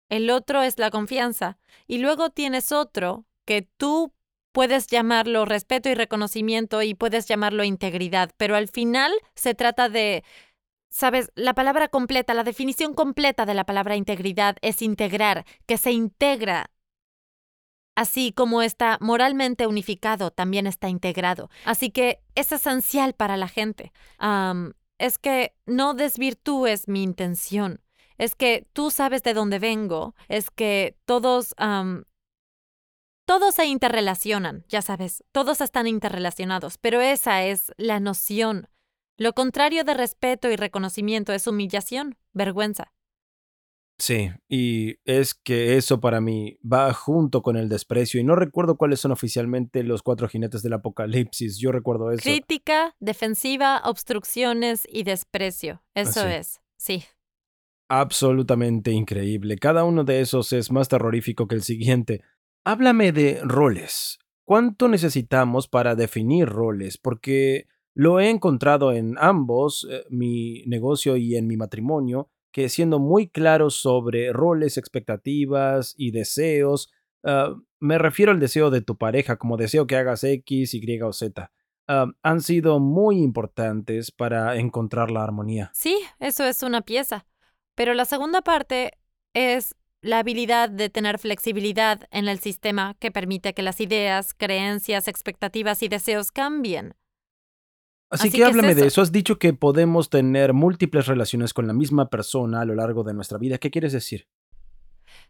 El 0.09 0.31
otro 0.31 0.63
es 0.63 0.79
la 0.79 0.89
confianza. 0.89 1.59
Y 1.85 1.99
luego 1.99 2.31
tienes 2.31 2.71
otro 2.71 3.25
que 3.45 3.61
tú 3.77 4.13
puedes 4.55 4.87
llamarlo 4.87 5.43
respeto 5.43 5.89
y 5.89 5.95
reconocimiento 5.95 6.81
y 6.81 6.93
puedes 6.93 7.27
llamarlo 7.27 7.65
integridad, 7.65 8.31
pero 8.37 8.55
al 8.55 8.69
final 8.69 9.11
se 9.35 9.53
trata 9.53 9.89
de, 9.89 10.23
sabes, 10.89 11.29
la 11.35 11.53
palabra 11.53 11.89
completa, 11.89 12.33
la 12.33 12.45
definición 12.45 12.93
completa 12.93 13.45
de 13.45 13.53
la 13.53 13.65
palabra 13.65 13.97
integridad 13.97 14.55
es 14.61 14.81
integrar, 14.81 15.45
que 15.65 15.77
se 15.77 15.91
integra. 15.91 16.71
Así 17.95 18.31
como 18.31 18.61
está 18.61 18.97
moralmente 19.01 19.67
unificado, 19.67 20.31
también 20.31 20.67
está 20.67 20.87
integrado. 20.87 21.49
Así 21.65 21.91
que 21.91 22.21
es 22.33 22.53
esencial 22.53 23.13
para 23.13 23.35
la 23.35 23.49
gente. 23.49 23.91
es 24.97 25.17
que 25.17 25.53
no 25.65 25.93
desvirtúes 25.93 26.87
mi 26.87 27.03
intención. 27.03 27.81
Es 28.17 28.35
que 28.35 28.67
tú 28.71 28.89
sabes 28.89 29.21
de 29.23 29.33
dónde 29.33 29.59
vengo. 29.59 30.15
Es 30.29 30.49
que 30.49 30.97
todos 31.05 31.55
todos 33.25 33.55
se 33.55 33.65
interrelacionan, 33.65 34.63
ya 34.69 34.81
sabes, 34.81 35.23
todos 35.31 35.61
están 35.61 35.87
interrelacionados, 35.87 36.77
pero 36.77 37.01
esa 37.01 37.43
es 37.43 37.71
la 37.77 37.99
noción. 37.99 38.69
Lo 39.17 39.33
contrario 39.33 39.83
de 39.83 39.93
respeto 39.93 40.49
y 40.49 40.55
reconocimiento 40.55 41.33
es 41.33 41.47
humillación, 41.47 42.17
vergüenza. 42.33 42.91
Sí, 43.97 44.29
y 44.49 44.97
es 45.05 45.33
que 45.33 45.77
eso 45.77 46.01
para 46.01 46.19
mí 46.19 46.59
va 46.61 46.91
junto 46.93 47.41
con 47.41 47.55
el 47.55 47.69
desprecio, 47.69 48.19
y 48.19 48.25
no 48.25 48.35
recuerdo 48.35 48.75
cuáles 48.75 48.99
son 48.99 49.13
oficialmente 49.13 49.83
los 49.83 50.03
cuatro 50.03 50.27
jinetes 50.27 50.61
del 50.63 50.73
apocalipsis, 50.73 51.57
yo 51.57 51.71
recuerdo 51.71 52.11
eso. 52.11 52.21
Crítica, 52.21 52.93
defensiva, 52.99 53.81
obstrucciones 53.85 54.85
y 54.91 55.03
desprecio. 55.03 55.81
Eso 55.93 56.21
Así. 56.21 56.33
es, 56.33 56.61
sí. 56.75 57.05
Absolutamente 57.87 58.91
increíble. 58.91 59.57
Cada 59.57 59.85
uno 59.85 60.03
de 60.03 60.19
esos 60.19 60.51
es 60.51 60.71
más 60.71 60.89
terrorífico 60.89 61.47
que 61.47 61.55
el 61.55 61.63
siguiente. 61.63 62.21
Háblame 62.67 63.11
de 63.11 63.41
roles. 63.43 64.17
¿Cuánto 64.43 64.87
necesitamos 64.87 65.67
para 65.67 65.93
definir 65.93 66.49
roles? 66.49 66.97
Porque 66.97 67.67
lo 67.93 68.19
he 68.19 68.31
encontrado 68.31 68.91
en 68.91 69.15
ambos, 69.19 69.87
eh, 69.87 70.03
mi 70.09 70.63
negocio 70.65 71.15
y 71.15 71.35
en 71.35 71.45
mi 71.45 71.57
matrimonio, 71.57 72.31
que 72.51 72.67
siendo 72.69 72.97
muy 72.97 73.29
claros 73.29 73.75
sobre 73.75 74.33
roles, 74.33 74.79
expectativas 74.79 75.93
y 75.95 76.09
deseos, 76.09 76.91
ah, 77.23 77.55
me 77.79 77.99
refiero 77.99 78.31
al 78.31 78.39
deseo 78.39 78.71
de 78.71 78.81
tu 78.81 78.97
pareja 78.97 79.37
como 79.37 79.57
deseo 79.57 79.85
que 79.85 79.97
hagas 79.97 80.23
X, 80.23 80.73
Y 80.73 81.01
o 81.01 81.13
Z, 81.13 81.51
ah, 81.87 82.07
han 82.23 82.41
sido 82.41 82.79
muy 82.79 83.19
importantes 83.19 84.11
para 84.11 84.55
encontrar 84.55 85.11
la 85.11 85.23
armonía. 85.23 85.69
Sí, 85.75 85.99
eso 86.19 86.43
es 86.43 86.63
una 86.63 86.81
pieza. 86.81 87.27
Pero 87.75 87.93
la 87.93 88.05
segunda 88.05 88.41
parte 88.41 88.93
es 89.35 89.75
la 90.05 90.19
habilidad 90.19 90.69
de 90.69 90.89
tener 90.89 91.17
flexibilidad 91.17 92.07
en 92.11 92.27
el 92.27 92.39
sistema 92.39 92.95
que 92.99 93.11
permite 93.11 93.53
que 93.53 93.63
las 93.63 93.81
ideas, 93.81 94.35
creencias, 94.35 95.07
expectativas 95.07 95.81
y 95.81 95.87
deseos 95.87 96.31
cambien. 96.31 96.95
Así, 98.11 98.27
Así 98.27 98.31
que 98.31 98.37
que 98.37 98.43
es 98.43 98.49
háblame 98.49 98.75
de 98.75 98.81
eso. 98.81 98.87
eso. 98.87 99.01
Has 99.01 99.11
dicho 99.11 99.39
que 99.39 99.53
podemos 99.53 100.11
tener 100.11 100.53
múltiples 100.53 101.07
relaciones 101.07 101.53
con 101.53 101.65
la 101.65 101.73
misma 101.73 102.09
persona 102.09 102.61
a 102.61 102.65
lo 102.65 102.75
largo 102.75 103.03
de 103.03 103.15
nuestra 103.15 103.39
vida. 103.39 103.57
¿Qué 103.57 103.71
quieres 103.71 103.93
decir? 103.93 104.27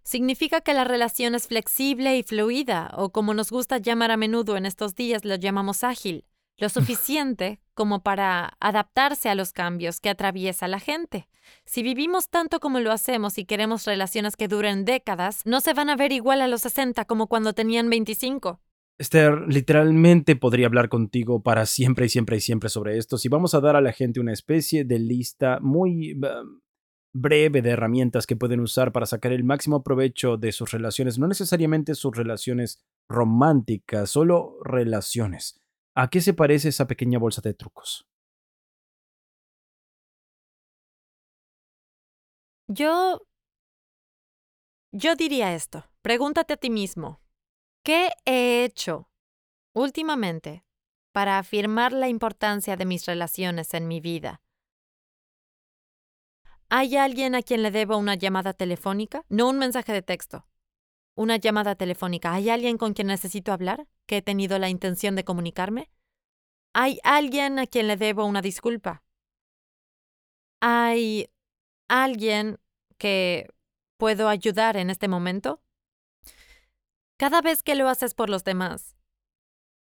Significa 0.04 0.60
que 0.60 0.74
la 0.74 0.84
relación 0.84 1.36
es 1.36 1.48
flexible 1.48 2.18
y 2.18 2.24
fluida, 2.24 2.92
o 2.96 3.12
como 3.12 3.34
nos 3.34 3.52
gusta 3.52 3.78
llamar 3.78 4.12
a 4.12 4.18
menudo 4.18 4.58
en 4.58 4.66
estos 4.66 4.94
días, 4.94 5.24
lo 5.24 5.36
llamamos 5.36 5.86
ágil, 5.86 6.26
lo 6.58 6.70
suficiente 6.70 7.60
como 7.74 8.02
para 8.02 8.56
adaptarse 8.60 9.30
a 9.30 9.36
los 9.36 9.52
cambios 9.52 10.00
que 10.00 10.10
atraviesa 10.10 10.68
la 10.68 10.80
gente. 10.80 11.28
Si 11.66 11.84
vivimos 11.84 12.30
tanto 12.30 12.60
como 12.60 12.80
lo 12.80 12.92
hacemos 12.92 13.38
y 13.38 13.46
queremos 13.46 13.86
relaciones 13.86 14.36
que 14.36 14.48
duren 14.48 14.86
décadas, 14.86 15.42
no 15.46 15.62
se 15.62 15.74
van 15.74 15.90
a 15.90 15.96
ver 15.96 16.12
igual 16.12 16.42
a 16.42 16.48
los 16.48 16.62
60 16.62 17.06
como 17.06 17.28
cuando 17.28 17.54
tenían 17.54 17.90
25. 17.90 18.62
Esther, 18.98 19.42
literalmente 19.50 20.38
podría 20.38 20.68
hablar 20.68 20.88
contigo 20.88 21.44
para 21.44 21.66
siempre 21.66 22.06
y 22.06 22.10
siempre 22.10 22.38
y 22.38 22.40
siempre 22.40 22.70
sobre 22.70 22.98
esto. 22.98 23.18
Si 23.18 23.28
vamos 23.28 23.54
a 23.54 23.60
dar 23.60 23.76
a 23.76 23.82
la 23.82 23.92
gente 23.92 24.22
una 24.22 24.32
especie 24.32 24.86
de 24.86 25.00
lista 25.00 25.60
muy 25.62 26.18
breve 27.14 27.62
de 27.62 27.72
herramientas 27.72 28.26
que 28.26 28.38
pueden 28.38 28.62
usar 28.62 28.94
para 28.94 29.06
sacar 29.06 29.34
el 29.34 29.44
máximo 29.44 29.84
provecho 29.84 30.38
de 30.38 30.54
sus 30.54 30.72
relaciones, 30.72 31.20
no 31.20 31.28
necesariamente 31.28 31.94
sus 31.94 32.16
relaciones 32.16 32.86
románticas, 33.10 34.10
solo 34.10 34.58
relaciones. 34.64 35.65
¿A 35.98 36.10
qué 36.10 36.20
se 36.20 36.34
parece 36.34 36.70
esa 36.70 36.88
pequeña 36.88 37.20
bolsa 37.20 37.42
de 37.42 37.54
trucos? 37.54 38.06
Yo... 42.68 43.26
Yo 44.92 45.16
diría 45.16 45.54
esto. 45.56 45.86
Pregúntate 46.02 46.54
a 46.54 46.58
ti 46.58 46.70
mismo. 46.70 47.22
¿Qué 47.84 48.12
he 48.26 48.66
hecho 48.66 49.10
últimamente 49.74 50.66
para 51.14 51.38
afirmar 51.38 51.94
la 51.94 52.10
importancia 52.10 52.76
de 52.76 52.86
mis 52.86 53.06
relaciones 53.06 53.74
en 53.74 53.88
mi 53.88 54.02
vida? 54.02 54.42
¿Hay 56.70 56.98
alguien 56.98 57.36
a 57.36 57.42
quien 57.42 57.64
le 57.64 57.72
debo 57.72 57.98
una 57.98 58.16
llamada 58.16 58.54
telefónica? 58.54 59.24
No 59.30 59.50
un 59.50 59.60
mensaje 59.60 59.94
de 59.94 60.02
texto. 60.02 60.46
Una 61.16 61.38
llamada 61.38 61.76
telefónica. 61.76 62.34
¿Hay 62.34 62.50
alguien 62.50 62.78
con 62.78 62.94
quien 62.94 63.08
necesito 63.08 63.54
hablar? 63.54 63.88
¿Que 64.06 64.18
he 64.18 64.22
tenido 64.22 64.60
la 64.60 64.70
intención 64.70 65.16
de 65.16 65.24
comunicarme? 65.24 65.90
¿Hay 66.74 67.00
alguien 67.04 67.58
a 67.58 67.68
quien 67.68 67.88
le 67.88 67.96
debo 67.96 68.26
una 68.26 68.42
disculpa? 68.42 69.04
¿Hay 70.62 71.30
alguien 71.88 72.60
que 72.98 73.48
puedo 73.98 74.28
ayudar 74.28 74.76
en 74.76 74.90
este 74.90 75.08
momento? 75.08 75.62
Cada 77.18 77.42
vez 77.42 77.64
que 77.64 77.76
lo 77.76 77.88
haces 77.88 78.14
por 78.14 78.30
los 78.30 78.44
demás, 78.44 78.98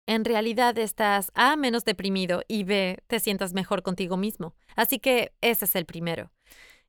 en 0.05 0.23
realidad 0.23 0.77
estás 0.77 1.31
A 1.33 1.55
menos 1.55 1.83
deprimido 1.83 2.43
y 2.47 2.63
B 2.63 3.03
te 3.07 3.19
sientas 3.19 3.53
mejor 3.53 3.81
contigo 3.81 4.15
mismo. 4.15 4.55
Así 4.75 4.99
que 4.99 5.33
ese 5.41 5.65
es 5.65 5.75
el 5.75 5.85
primero. 5.85 6.31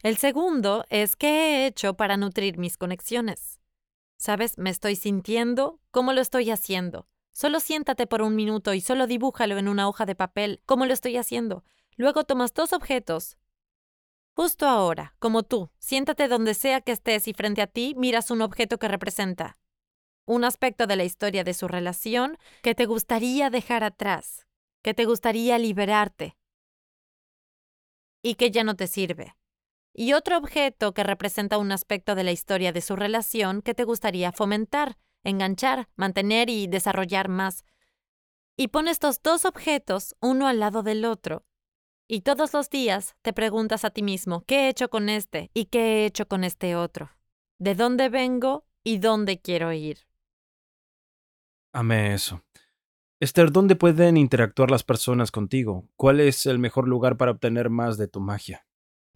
El 0.03 0.19
segundo 0.19 0.85
es 0.91 1.17
qué 1.17 1.29
he 1.29 1.67
hecho 1.67 1.95
para 1.95 2.17
nutrir 2.17 2.59
mis 2.59 2.77
conexiones. 2.77 3.59
¿Sabes? 4.19 4.59
Me 4.59 4.69
estoy 4.69 4.97
sintiendo, 4.97 5.81
¿cómo 5.91 6.13
lo 6.13 6.21
estoy 6.21 6.51
haciendo? 6.51 7.07
Solo 7.33 7.61
siéntate 7.61 8.07
por 8.07 8.21
un 8.21 8.37
minuto 8.37 8.75
y 8.75 8.83
solo 8.83 9.07
dibújalo 9.07 9.57
en 9.57 9.69
una 9.69 9.89
hoja 9.89 10.05
de 10.05 10.15
papel, 10.15 10.61
¿cómo 10.67 10.85
lo 10.85 10.93
estoy 10.93 11.17
haciendo? 11.17 11.65
Luego 11.97 12.25
tomas 12.25 12.53
dos 12.53 12.75
objetos. 12.75 13.39
Justo 14.35 14.67
ahora, 14.67 15.15
como 15.19 15.43
tú, 15.45 15.71
siéntate 15.79 16.29
donde 16.29 16.53
sea 16.53 16.83
que 16.83 16.93
estés 16.93 17.27
y 17.29 17.33
frente 17.33 17.63
a 17.63 17.67
ti 17.67 17.95
miras 17.97 18.31
un 18.31 18.43
objeto 18.43 18.79
que 18.79 18.89
representa 18.89 19.57
un 20.29 20.45
aspecto 20.45 20.87
de 20.87 20.97
la 20.97 21.05
historia 21.05 21.43
de 21.43 21.55
su 21.55 21.69
relación 21.69 22.37
que 22.63 22.75
te 22.75 22.85
gustaría 22.85 23.49
dejar 23.49 23.83
atrás, 23.83 24.47
que 24.83 24.93
te 24.93 25.07
gustaría 25.07 25.59
liberarte 25.59 26.37
y 28.23 28.35
que 28.35 28.51
ya 28.51 28.63
no 28.63 28.77
te 28.77 28.87
sirve. 28.87 29.35
Y 30.01 30.13
otro 30.13 30.39
objeto 30.39 30.95
que 30.95 31.03
representa 31.03 31.59
un 31.59 31.73
aspecto 31.73 32.15
de 32.15 32.23
la 32.23 32.31
historia 32.31 32.71
de 32.71 32.83
su 32.83 32.95
relación 32.95 33.63
que 33.63 33.75
te 33.75 33.83
gustaría 33.83 34.31
fomentar, 34.31 34.97
enganchar, 35.25 35.89
mantener 35.97 36.51
y 36.51 36.69
desarrollar 36.69 37.29
más. 37.29 37.65
Y 38.57 38.69
pon 38.69 38.87
estos 38.87 39.21
dos 39.23 39.45
objetos 39.45 40.15
uno 40.21 40.47
al 40.47 40.61
lado 40.61 40.85
del 40.85 41.05
otro. 41.05 41.45
Y 42.07 42.21
todos 42.21 42.53
los 42.53 42.71
días 42.71 43.17
te 43.23 43.33
preguntas 43.33 43.85
a 43.85 43.91
ti 43.91 44.05
mismo, 44.05 44.45
¿qué 44.47 44.67
he 44.67 44.69
hecho 44.69 44.89
con 44.89 45.09
este 45.09 45.51
y 45.53 45.65
qué 45.65 45.81
he 45.81 46.07
hecho 46.07 46.29
con 46.29 46.45
este 46.45 46.77
otro? 46.77 47.11
¿De 47.59 47.75
dónde 47.75 48.09
vengo 48.09 48.65
y 48.85 48.99
dónde 48.99 49.41
quiero 49.41 49.73
ir? 49.73 50.07
Amé 51.73 52.15
eso. 52.15 52.45
Esther, 53.19 53.51
¿dónde 53.51 53.75
pueden 53.75 54.17
interactuar 54.17 54.71
las 54.71 54.85
personas 54.85 55.33
contigo? 55.33 55.89
¿Cuál 55.97 56.21
es 56.21 56.47
el 56.47 56.61
mejor 56.61 56.87
lugar 56.87 57.17
para 57.17 57.33
obtener 57.33 57.69
más 57.69 57.99
de 57.99 58.07
tu 58.07 58.21
magia? 58.21 58.65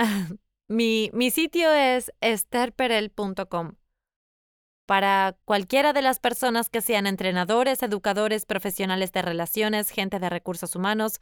mi, 0.72 1.30
sitio 1.30 1.72
es 1.72 2.12
estherperel.com. 2.20 3.74
Para 4.86 5.36
cualquiera 5.44 5.92
de 5.92 6.02
las 6.02 6.18
personas 6.18 6.68
que 6.68 6.80
sean 6.80 7.06
entrenadores, 7.06 7.82
educadores, 7.82 8.46
profesionales 8.46 9.12
de 9.12 9.22
relaciones, 9.22 9.90
gente 9.90 10.18
de 10.18 10.28
recursos 10.28 10.74
humanos, 10.74 11.20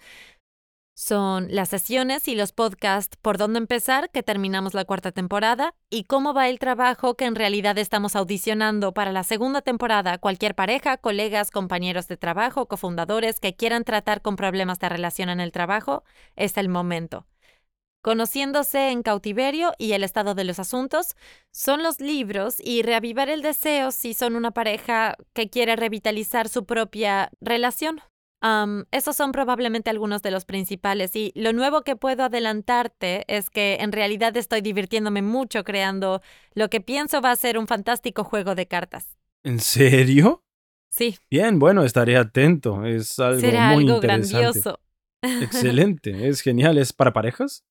son 0.94 1.46
las 1.50 1.70
sesiones 1.70 2.28
y 2.28 2.34
los 2.34 2.52
podcasts 2.52 3.16
por 3.16 3.38
dónde 3.38 3.58
empezar, 3.58 4.10
que 4.10 4.22
terminamos 4.22 4.74
la 4.74 4.84
cuarta 4.84 5.12
temporada, 5.12 5.74
y 5.88 6.04
cómo 6.04 6.34
va 6.34 6.48
el 6.48 6.58
trabajo 6.58 7.14
que 7.14 7.24
en 7.24 7.36
realidad 7.36 7.78
estamos 7.78 8.16
audicionando 8.16 8.92
para 8.92 9.12
la 9.12 9.22
segunda 9.22 9.62
temporada. 9.62 10.18
Cualquier 10.18 10.54
pareja, 10.54 10.96
colegas, 10.98 11.50
compañeros 11.50 12.06
de 12.08 12.16
trabajo, 12.16 12.66
cofundadores 12.66 13.40
que 13.40 13.56
quieran 13.56 13.84
tratar 13.84 14.20
con 14.20 14.36
problemas 14.36 14.78
de 14.78 14.88
relación 14.90 15.30
en 15.30 15.40
el 15.40 15.52
trabajo, 15.52 16.04
es 16.36 16.56
el 16.58 16.68
momento. 16.68 17.26
Conociéndose 18.02 18.90
en 18.90 19.02
cautiverio 19.02 19.72
y 19.76 19.92
el 19.92 20.04
estado 20.04 20.34
de 20.34 20.44
los 20.44 20.58
asuntos 20.58 21.16
son 21.50 21.82
los 21.82 22.00
libros 22.00 22.56
y 22.58 22.82
reavivar 22.82 23.28
el 23.28 23.42
deseo 23.42 23.90
si 23.90 24.14
son 24.14 24.36
una 24.36 24.52
pareja 24.52 25.16
que 25.34 25.50
quiere 25.50 25.76
revitalizar 25.76 26.48
su 26.48 26.64
propia 26.64 27.30
relación. 27.42 28.00
Um, 28.42 28.84
esos 28.90 29.16
son 29.16 29.32
probablemente 29.32 29.90
algunos 29.90 30.22
de 30.22 30.30
los 30.30 30.46
principales 30.46 31.14
y 31.14 31.30
lo 31.34 31.52
nuevo 31.52 31.82
que 31.82 31.94
puedo 31.94 32.24
adelantarte 32.24 33.24
es 33.28 33.50
que 33.50 33.76
en 33.80 33.92
realidad 33.92 34.34
estoy 34.34 34.62
divirtiéndome 34.62 35.20
mucho 35.20 35.62
creando 35.62 36.22
lo 36.54 36.70
que 36.70 36.80
pienso 36.80 37.20
va 37.20 37.32
a 37.32 37.36
ser 37.36 37.58
un 37.58 37.66
fantástico 37.66 38.24
juego 38.24 38.54
de 38.54 38.66
cartas. 38.66 39.18
¿En 39.44 39.60
serio? 39.60 40.42
Sí. 40.88 41.18
Bien, 41.30 41.58
bueno, 41.58 41.84
estaré 41.84 42.16
atento. 42.16 42.86
Es 42.86 43.18
algo 43.18 43.40
Será 43.40 43.72
muy 43.74 43.84
algo 43.84 43.96
interesante. 43.96 44.36
grandioso. 44.38 44.80
Excelente, 45.22 46.28
es 46.28 46.40
genial. 46.40 46.78
¿Es 46.78 46.94
para 46.94 47.12
parejas? 47.12 47.66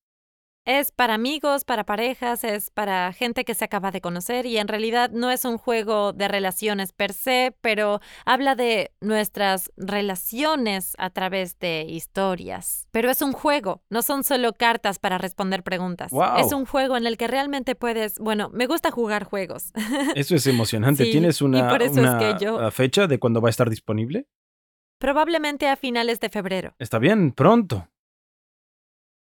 Es 0.66 0.92
para 0.92 1.14
amigos, 1.14 1.64
para 1.64 1.84
parejas, 1.84 2.44
es 2.44 2.70
para 2.70 3.12
gente 3.14 3.44
que 3.46 3.54
se 3.54 3.64
acaba 3.64 3.90
de 3.90 4.02
conocer 4.02 4.44
y 4.44 4.58
en 4.58 4.68
realidad 4.68 5.10
no 5.10 5.30
es 5.30 5.46
un 5.46 5.56
juego 5.56 6.12
de 6.12 6.28
relaciones 6.28 6.92
per 6.92 7.14
se, 7.14 7.56
pero 7.62 8.00
habla 8.26 8.54
de 8.56 8.92
nuestras 9.00 9.72
relaciones 9.78 10.94
a 10.98 11.08
través 11.10 11.58
de 11.58 11.86
historias. 11.88 12.86
Pero 12.90 13.10
es 13.10 13.22
un 13.22 13.32
juego, 13.32 13.82
no 13.88 14.02
son 14.02 14.22
solo 14.22 14.52
cartas 14.52 14.98
para 14.98 15.16
responder 15.16 15.62
preguntas. 15.62 16.12
Wow. 16.12 16.36
Es 16.36 16.52
un 16.52 16.66
juego 16.66 16.98
en 16.98 17.06
el 17.06 17.16
que 17.16 17.26
realmente 17.26 17.74
puedes, 17.74 18.18
bueno, 18.18 18.50
me 18.52 18.66
gusta 18.66 18.90
jugar 18.90 19.24
juegos. 19.24 19.72
Eso 20.14 20.36
es 20.36 20.46
emocionante. 20.46 21.04
Sí, 21.04 21.10
¿Tienes 21.10 21.40
una, 21.40 21.74
es 21.74 21.90
que 21.92 22.44
yo- 22.44 22.70
fecha 22.70 23.06
de 23.06 23.18
cuándo 23.18 23.40
va 23.40 23.48
a 23.48 23.50
estar 23.50 23.70
disponible? 23.70 24.26
Probablemente 24.98 25.66
a 25.68 25.76
finales 25.76 26.20
de 26.20 26.28
febrero. 26.28 26.74
Está 26.78 26.98
bien, 26.98 27.32
pronto. 27.32 27.88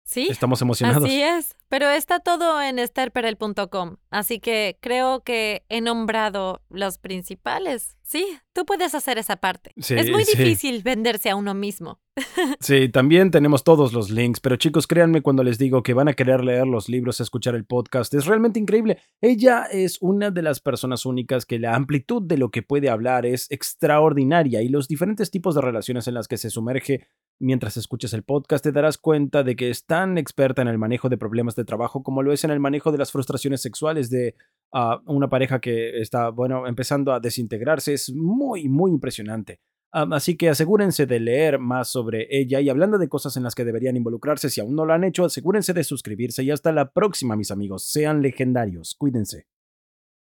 Sí. 0.03 0.27
Estamos 0.29 0.61
emocionados. 0.61 1.05
Así 1.05 1.21
es, 1.21 1.55
pero 1.69 1.89
está 1.89 2.19
todo 2.19 2.61
en 2.61 2.77
estherperel.com, 2.77 3.95
así 4.09 4.39
que 4.39 4.77
creo 4.81 5.23
que 5.23 5.63
he 5.69 5.81
nombrado 5.81 6.61
los 6.69 6.97
principales. 6.97 7.97
Sí, 8.03 8.37
tú 8.51 8.65
puedes 8.65 8.93
hacer 8.95 9.17
esa 9.17 9.37
parte. 9.37 9.71
Sí, 9.77 9.95
es 9.95 10.11
muy 10.11 10.25
sí. 10.25 10.37
difícil 10.37 10.83
venderse 10.83 11.29
a 11.29 11.35
uno 11.35 11.53
mismo. 11.53 11.99
Sí, 12.59 12.89
también 12.89 13.31
tenemos 13.31 13.63
todos 13.63 13.91
los 13.91 14.09
links, 14.09 14.39
pero 14.39 14.55
chicos, 14.55 14.87
créanme 14.87 15.21
cuando 15.21 15.43
les 15.43 15.57
digo 15.57 15.83
que 15.83 15.93
van 15.93 16.07
a 16.07 16.13
querer 16.13 16.43
leer 16.43 16.67
los 16.67 16.87
libros, 16.87 17.19
escuchar 17.19 17.55
el 17.55 17.65
podcast, 17.65 18.13
es 18.13 18.25
realmente 18.25 18.59
increíble. 18.59 18.99
Ella 19.21 19.65
es 19.71 19.97
una 20.01 20.31
de 20.31 20.41
las 20.41 20.59
personas 20.59 21.05
únicas 21.05 21.45
que 21.45 21.59
la 21.59 21.75
amplitud 21.75 22.21
de 22.21 22.37
lo 22.37 22.51
que 22.51 22.61
puede 22.61 22.89
hablar 22.89 23.25
es 23.25 23.49
extraordinaria 23.51 24.61
y 24.61 24.69
los 24.69 24.87
diferentes 24.87 25.31
tipos 25.31 25.55
de 25.55 25.61
relaciones 25.61 26.07
en 26.07 26.13
las 26.13 26.27
que 26.27 26.37
se 26.37 26.49
sumerge 26.49 27.07
mientras 27.39 27.77
escuchas 27.77 28.13
el 28.13 28.23
podcast 28.23 28.63
te 28.63 28.71
darás 28.71 28.97
cuenta 28.97 29.43
de 29.43 29.55
que 29.55 29.69
es 29.69 29.85
tan 29.85 30.17
experta 30.17 30.61
en 30.61 30.67
el 30.67 30.77
manejo 30.77 31.09
de 31.09 31.17
problemas 31.17 31.55
de 31.55 31.65
trabajo 31.65 32.03
como 32.03 32.23
lo 32.23 32.31
es 32.31 32.43
en 32.43 32.51
el 32.51 32.59
manejo 32.59 32.91
de 32.91 32.97
las 32.97 33.11
frustraciones 33.11 33.61
sexuales 33.61 34.09
de 34.09 34.35
ah, 34.71 35.01
una 35.05 35.29
pareja 35.29 35.59
que 35.59 35.99
está, 35.99 36.29
bueno, 36.29 36.67
empezando 36.67 37.13
a 37.13 37.19
desintegrarse. 37.19 37.93
Es 37.93 38.13
muy, 38.13 38.69
muy 38.69 38.91
impresionante. 38.91 39.59
Um, 39.93 40.11
así 40.13 40.35
que 40.35 40.49
asegúrense 40.49 41.05
de 41.05 41.19
leer 41.19 41.59
más 41.59 41.87
sobre 41.87 42.27
ella 42.31 42.59
y 42.59 42.69
hablando 42.69 42.97
de 42.97 43.07
cosas 43.07 43.37
en 43.37 43.43
las 43.43 43.53
que 43.53 43.63
deberían 43.63 43.95
involucrarse, 43.95 44.49
si 44.49 44.59
aún 44.59 44.75
no 44.75 44.85
lo 44.85 44.93
han 44.93 45.03
hecho, 45.03 45.25
asegúrense 45.25 45.73
de 45.73 45.83
suscribirse 45.83 46.43
y 46.43 46.49
hasta 46.49 46.71
la 46.71 46.91
próxima, 46.91 47.35
mis 47.35 47.51
amigos. 47.51 47.83
Sean 47.83 48.21
legendarios. 48.23 48.95
Cuídense. 48.97 49.52